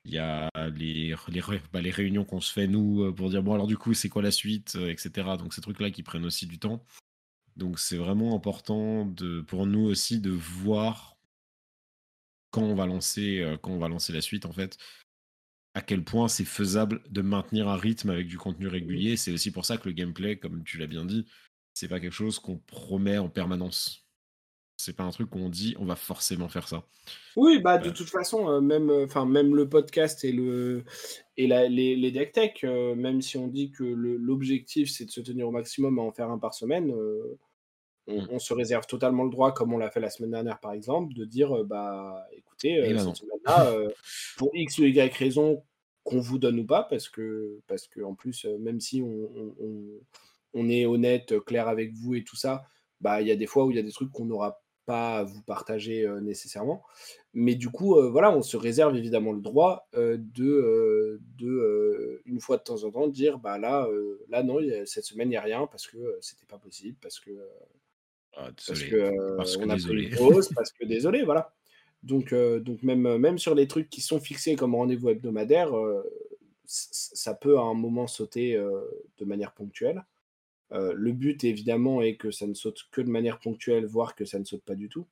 [0.05, 3.43] il y a les, les, bah, les réunions qu'on se fait nous euh, pour dire
[3.43, 5.37] bon alors du coup c'est quoi la suite, euh, etc.
[5.39, 6.85] Donc ces trucs-là qui prennent aussi du temps.
[7.57, 11.16] Donc c'est vraiment important de, pour nous aussi de voir
[12.51, 14.78] quand on va lancer, euh, quand on va lancer la suite en fait,
[15.74, 19.16] à quel point c'est faisable de maintenir un rythme avec du contenu régulier.
[19.16, 21.26] C'est aussi pour ça que le gameplay, comme tu l'as bien dit,
[21.74, 24.10] c'est pas quelque chose qu'on promet en permanence
[24.81, 26.83] c'est pas un truc qu'on dit on va forcément faire ça.
[27.37, 30.85] Oui, bah de toute façon, euh, même, euh, enfin même le podcast et le
[31.37, 35.11] et la, les, les deck tech, euh, même si on dit que l'objectif c'est de
[35.11, 36.93] se tenir au maximum à en faire un par semaine,
[38.07, 38.26] mm.
[38.31, 41.14] on, se réserve totalement le droit, comme on l'a fait la semaine dernière par exemple,
[41.14, 43.72] de dire bah écoutez, cette semaine-là,
[44.37, 45.62] pour X ou Y raison
[46.03, 49.85] qu'on vous donne ou pas, parce que parce que en plus, même si on, on,
[50.55, 52.64] on est honnête, clair avec vous et tout ça,
[53.01, 54.61] bah il y a des fois où il y a des trucs qu'on n'aura
[54.91, 56.82] à vous partager nécessairement.
[57.32, 62.62] Mais du coup, voilà, on se réserve évidemment le droit de, de une fois de
[62.62, 63.88] temps en temps, dire bah là,
[64.28, 67.30] là non, cette semaine il n'y a rien parce que c'était pas possible, parce que
[68.36, 71.53] ah, parce que parce on a pris une pause, parce que désolé, voilà.
[72.03, 75.70] Donc, donc même, même sur les trucs qui sont fixés comme rendez-vous hebdomadaire,
[76.64, 80.05] ça peut à un moment sauter de manière ponctuelle.
[80.73, 84.25] Euh, le but, évidemment, est que ça ne saute que de manière ponctuelle, voire que
[84.25, 85.07] ça ne saute pas du tout.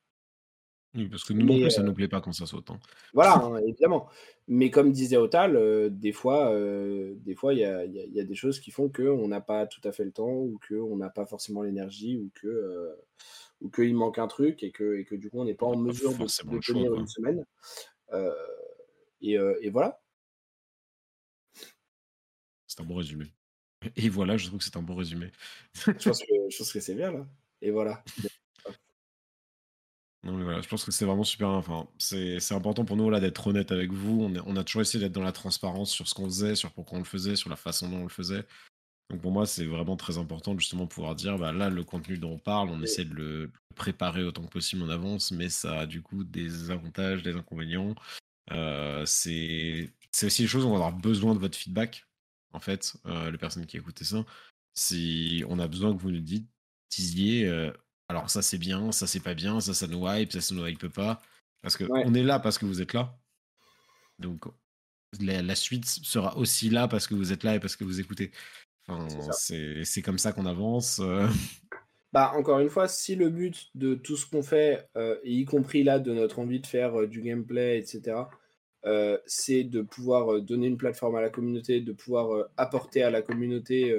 [0.95, 2.71] Oui, parce que nous non plus, ça ne euh nous plaît pas quand ça saute.
[2.71, 2.79] Hein.
[3.13, 4.07] Voilà, hein, évidemment.
[4.47, 8.71] Mais comme disait Otal, euh, des fois, des fois, il y a, des choses qui
[8.71, 12.17] font qu'on n'a pas tout à fait le temps, ou qu'on n'a pas forcément l'énergie,
[12.17, 12.95] ou que
[13.61, 15.75] ou qu'il manque un truc, et que, et que du coup, on n'est pas en
[15.75, 17.45] mesure de, tenir une semaine.
[19.21, 19.99] Et, et, voilà.
[22.65, 23.25] C'est un bon résumé.
[23.95, 25.31] Et voilà, je trouve que c'est un bon résumé.
[25.75, 27.25] je, pense que, je pense que c'est bien là.
[27.61, 28.03] Et voilà.
[30.23, 31.47] Non, mais voilà, je pense que c'est vraiment super.
[31.49, 34.21] Enfin, c'est c'est important pour nous là d'être honnête avec vous.
[34.21, 36.71] On, est- on a toujours essayé d'être dans la transparence sur ce qu'on faisait, sur
[36.71, 38.45] pourquoi on le faisait, sur la façon dont on le faisait.
[39.09, 42.17] Donc pour moi, c'est vraiment très important de justement pouvoir dire, bah là, le contenu
[42.17, 45.79] dont on parle, on essaie de le préparer autant que possible en avance, mais ça
[45.81, 47.95] a du coup des avantages, des inconvénients.
[48.51, 52.05] Euh, c'est c'est aussi les choses où on va avoir besoin de votre feedback,
[52.53, 54.25] en fait, euh, les personnes qui écoutaient ça.
[54.75, 56.47] Si on a besoin que vous nous dites,
[56.89, 57.71] disiez, euh,
[58.07, 60.65] alors ça c'est bien, ça c'est pas bien, ça ça nous hype, ça ça nous
[60.65, 61.21] hype pas.
[61.61, 62.03] Parce que Ouais.
[62.05, 63.19] on est là parce que vous êtes là.
[64.19, 64.45] Donc
[65.19, 67.99] la, la suite sera aussi là parce que vous êtes là et parce que vous
[67.99, 68.31] écoutez.
[69.31, 70.99] C'est Enfin, comme ça qu'on avance.
[70.99, 71.27] euh.
[72.11, 75.83] Bah, encore une fois, si le but de tout ce qu'on fait, euh, y compris
[75.83, 78.17] là de notre envie de faire euh, du gameplay, etc.,
[78.85, 83.03] euh, c'est de pouvoir euh, donner une plateforme à la communauté, de pouvoir euh, apporter
[83.03, 83.95] à la communauté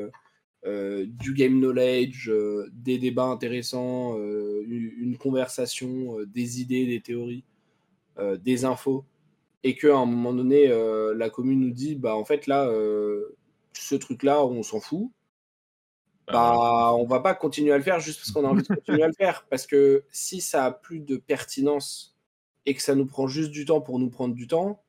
[0.63, 2.31] du game knowledge,
[2.73, 7.45] des débats intéressants, une conversation, des idées, des théories,
[8.19, 9.07] des infos,
[9.63, 10.69] et qu'à un moment donné,
[11.17, 12.71] la commune nous dit, bah en fait là,
[13.73, 15.11] ce truc-là, on s'en fout.
[16.27, 16.35] Bah.
[16.35, 19.03] Bah, on va pas continuer à le faire juste parce qu'on a envie de continuer
[19.03, 19.47] à le faire.
[19.49, 22.20] Parce que si ça a plus de pertinence
[22.67, 24.83] et que ça nous prend juste du temps pour nous prendre du temps,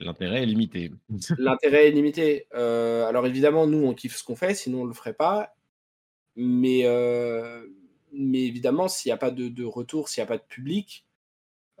[0.00, 0.92] L'intérêt est limité.
[1.38, 2.46] l'intérêt est limité.
[2.54, 5.56] Euh, alors évidemment, nous, on kiffe ce qu'on fait, sinon on le ferait pas.
[6.36, 7.66] Mais, euh,
[8.12, 11.04] mais évidemment, s'il n'y a pas de, de retour, s'il n'y a pas de public,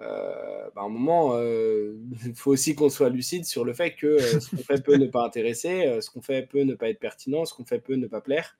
[0.00, 3.94] euh, bah, à un moment, euh, il faut aussi qu'on soit lucide sur le fait
[3.94, 6.74] que euh, ce qu'on fait peut ne pas intéresser, euh, ce qu'on fait peut ne
[6.74, 8.58] pas être pertinent, ce qu'on fait peut ne pas plaire.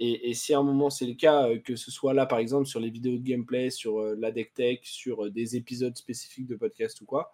[0.00, 2.66] Et, si à un moment c'est le cas, euh, que ce soit là par exemple
[2.66, 6.48] sur les vidéos de gameplay, sur euh, la deck tech, sur euh, des épisodes spécifiques
[6.48, 7.32] de podcast ou quoi,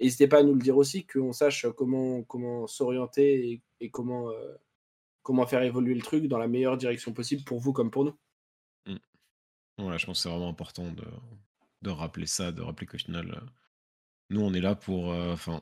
[0.00, 4.30] n'hésitez pas à nous le dire aussi, qu'on sache comment, comment s'orienter et, comment,
[5.22, 8.16] comment faire évoluer le truc dans la meilleure direction possible pour vous comme pour nous.
[9.78, 11.04] Ouais, je pense que c'est vraiment important de,
[11.82, 13.42] de rappeler ça, de rappeler qu'au final,
[14.30, 15.08] nous, on est là pour.
[15.08, 15.60] Enfin,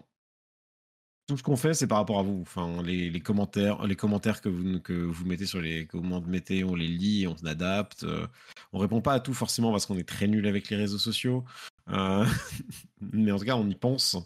[1.27, 2.41] tout ce qu'on fait, c'est par rapport à vous.
[2.43, 6.65] Enfin, les, commentaires, les commentaires que vous, que vous mettez sur les que vous mettez,
[6.65, 8.05] on les lit, on adapte.
[8.05, 8.27] euh,
[8.73, 11.45] on répond pas à tout forcément parce qu'on est très nul avec les réseaux sociaux.
[11.89, 12.27] Euh,
[13.01, 14.17] mais en tout cas, on y pense.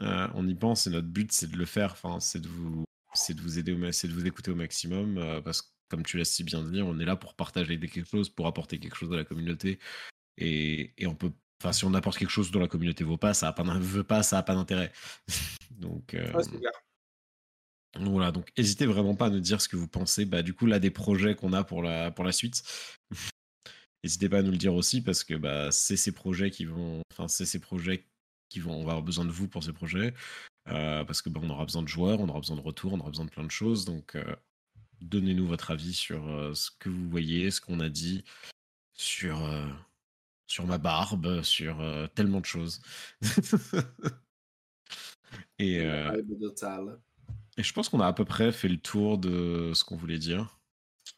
[0.00, 1.92] Euh, on y pense et notre but, c'est de le faire.
[1.92, 2.84] Enfin, c'est de vous,
[3.14, 6.18] c'est de vous aider, c'est de vous écouter au maximum euh, parce que, comme tu
[6.18, 9.12] l'as si bien dit, on est là pour partager quelque chose, pour apporter quelque chose
[9.12, 9.78] à la communauté.
[10.38, 11.32] Et, et on peut,
[11.62, 13.78] enfin, si on apporte quelque chose dont la communauté veut pas, ça a pas, d'in-
[13.78, 14.92] veut pas, ça a pas d'intérêt.
[15.70, 16.42] donc, euh, Ouais,
[17.94, 18.32] donc voilà.
[18.32, 20.24] Donc, n'hésitez vraiment pas à nous dire ce que vous pensez.
[20.24, 22.62] Bah, du coup, là, des projets qu'on a pour la pour la suite.
[24.04, 27.02] N'hésitez pas à nous le dire aussi parce que bah, c'est ces projets qui vont,
[27.12, 28.08] enfin, c'est ces projets
[28.48, 30.12] qui vont, on va avoir besoin de vous pour ces projets
[30.68, 32.98] euh, parce que bah, on aura besoin de joueurs, on aura besoin de retours, on
[32.98, 33.84] aura besoin de plein de choses.
[33.84, 34.34] Donc, euh,
[35.02, 38.24] donnez-nous votre avis sur euh, ce que vous voyez, ce qu'on a dit,
[38.94, 39.44] sur
[40.52, 42.82] sur ma barbe, sur euh, tellement de choses.
[45.58, 46.22] et, euh,
[47.56, 50.18] et je pense qu'on a à peu près fait le tour de ce qu'on voulait
[50.18, 50.60] dire.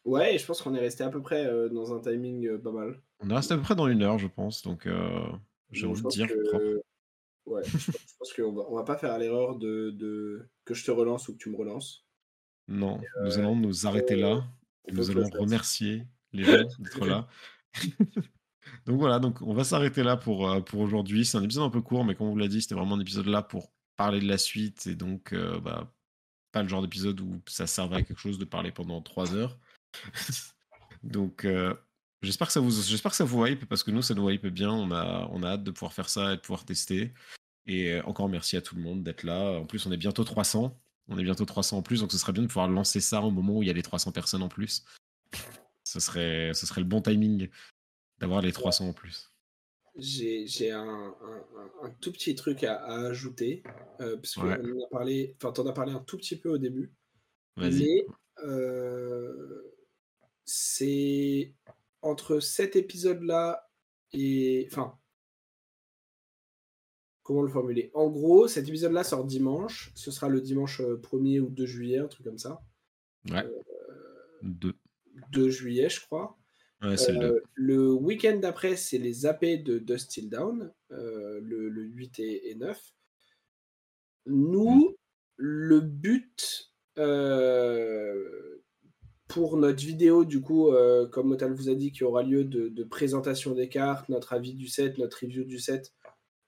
[0.05, 2.71] Ouais, et je pense qu'on est resté à peu près euh, dans un timing pas
[2.71, 3.01] mal.
[3.19, 4.61] On est resté à peu près dans une heure, je pense.
[4.61, 4.87] Donc,
[5.69, 6.81] j'ai envie de dire que-.
[7.45, 10.91] Ouais, je pense, qu'on va, on va pas faire l'erreur de, de que je te
[10.91, 12.05] relance ou que tu me relances.
[12.69, 14.45] Non, nous allons nous arrêter là.
[14.87, 17.27] Et nous allons remercier les gens d'être là.
[18.85, 21.25] donc voilà, donc on va s'arrêter là pour, euh, pour aujourd'hui.
[21.25, 22.99] C'est un épisode un peu court, mais comme on vous l'a dit, c'était vraiment un
[22.99, 24.87] épisode là pour parler de la suite.
[24.87, 25.91] Et donc, euh, bah,
[26.51, 29.57] pas le genre d'épisode où ça servait à quelque chose de parler pendant trois heures.
[31.03, 31.73] donc, euh,
[32.21, 34.47] j'espère que ça vous, j'espère que ça vous hype parce que nous, ça nous hype
[34.47, 34.71] bien.
[34.71, 37.13] On a, on a hâte de pouvoir faire ça et de pouvoir tester.
[37.67, 39.59] Et encore merci à tout le monde d'être là.
[39.59, 40.77] En plus, on est bientôt 300.
[41.07, 43.29] On est bientôt 300 en plus, donc ce serait bien de pouvoir lancer ça au
[43.29, 44.83] moment où il y a les 300 personnes en plus.
[45.87, 47.47] Serait, ce serait le bon timing
[48.19, 49.31] d'avoir les 300 en plus.
[49.97, 51.15] J'ai un,
[51.81, 53.63] un- tout petit truc à, à ajouter,
[54.01, 54.59] euh, parce qu'on Ouais.
[54.59, 56.93] en a parlé, enfin, t'en as parlé un tout petit peu au début,
[57.55, 57.79] Vas-y.
[57.79, 58.05] mais
[58.43, 59.73] euh,
[60.43, 61.53] c'est
[62.01, 63.69] entre cet épisode-là
[64.11, 64.67] et.
[64.71, 64.97] Enfin.
[67.23, 67.89] Comment le formuler?
[67.95, 69.91] En gros, cet épisode-là sort dimanche.
[69.95, 72.61] Ce sera le dimanche euh, 1er ou 2 juillet, un truc comme ça.
[73.31, 73.43] Ouais.
[73.43, 74.75] Euh, Deux.
[75.31, 76.37] 2 juillet, je crois.
[76.85, 81.39] Ouais, c'est le Euh, le week-end d'après, c'est les AP de Dust Till Down, euh,
[81.41, 82.93] le, le 8 et, et 9.
[84.27, 84.95] Nous,
[85.37, 88.61] le but euh,
[89.27, 92.69] pour notre vidéo, du coup, euh, comme Motal vous a dit, qui aura lieu de,
[92.69, 95.93] de présentation des cartes, notre avis du set, notre review du set,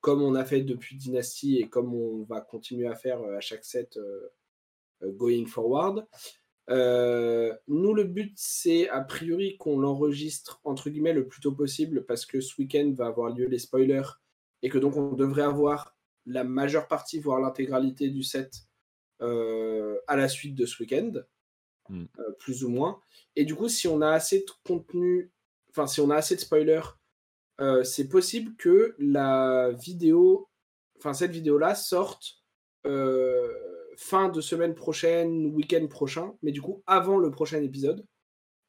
[0.01, 3.65] comme on a fait depuis Dynasty et comme on va continuer à faire à chaque
[3.65, 4.31] set euh,
[5.03, 6.05] going forward.
[6.69, 12.25] Nous, le but, c'est a priori qu'on l'enregistre entre guillemets le plus tôt possible parce
[12.25, 14.19] que ce week-end va avoir lieu les spoilers
[14.61, 15.95] et que donc on devrait avoir
[16.25, 18.63] la majeure partie, voire l'intégralité du set
[19.19, 21.13] à la suite de ce week-end,
[21.89, 22.05] hmm.
[22.39, 22.99] plus ou moins.
[23.35, 25.31] Et du coup, si on a assez de contenu,
[25.69, 26.97] enfin si on a assez de spoilers,
[27.83, 30.49] c'est possible que la vidéo
[30.97, 32.43] enfin cette vidéo-là sorte
[32.85, 33.53] euh,
[33.97, 38.05] fin de semaine prochaine, week-end prochain, mais du coup avant le prochain épisode.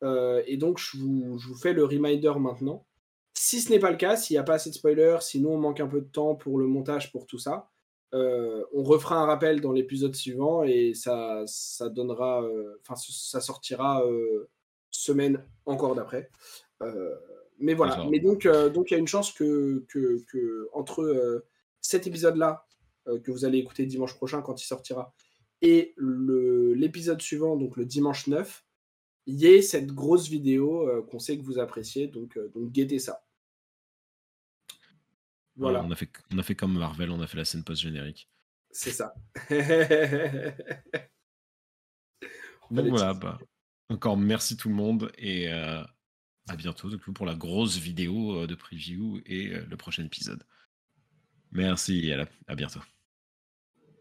[0.02, 2.86] Euh, et donc je vous, fais le reminder maintenant.
[3.34, 5.50] Si ce n'est pas le cas, s'il n'y a pas assez de spoilers, si nous
[5.50, 7.68] on manque un peu de temps pour le montage, pour tout ça,
[8.14, 12.42] euh, on refera un rappel dans l'épisode suivant et ça, ça donnera,
[12.80, 14.02] enfin ça sortira
[14.90, 16.30] semaine encore d'après.
[17.58, 18.06] mais voilà.
[18.10, 21.44] Mais donc donc il y a une chance que, que, que entre
[21.80, 22.67] cet épisode-là, euh,
[23.24, 25.14] que vous allez écouter dimanche prochain quand il sortira,
[25.60, 28.64] et l'épisode suivant, donc le dimanche 9,
[29.26, 32.70] il y ait cette grosse vidéo euh, qu'on sait que vous appréciez, donc, euh, donc
[32.70, 33.24] guettez ça.
[35.56, 35.82] Voilà.
[35.84, 38.30] on, a fait, on a fait comme Marvel, on a fait la scène post-générique.
[38.70, 39.12] C'est ça.
[42.70, 43.38] voilà, bah,
[43.88, 45.90] encore merci tout le monde et à
[46.56, 50.44] bientôt pour la grosse vidéo de preview et le prochain épisode.
[51.50, 52.14] Merci et
[52.46, 52.80] à bientôt.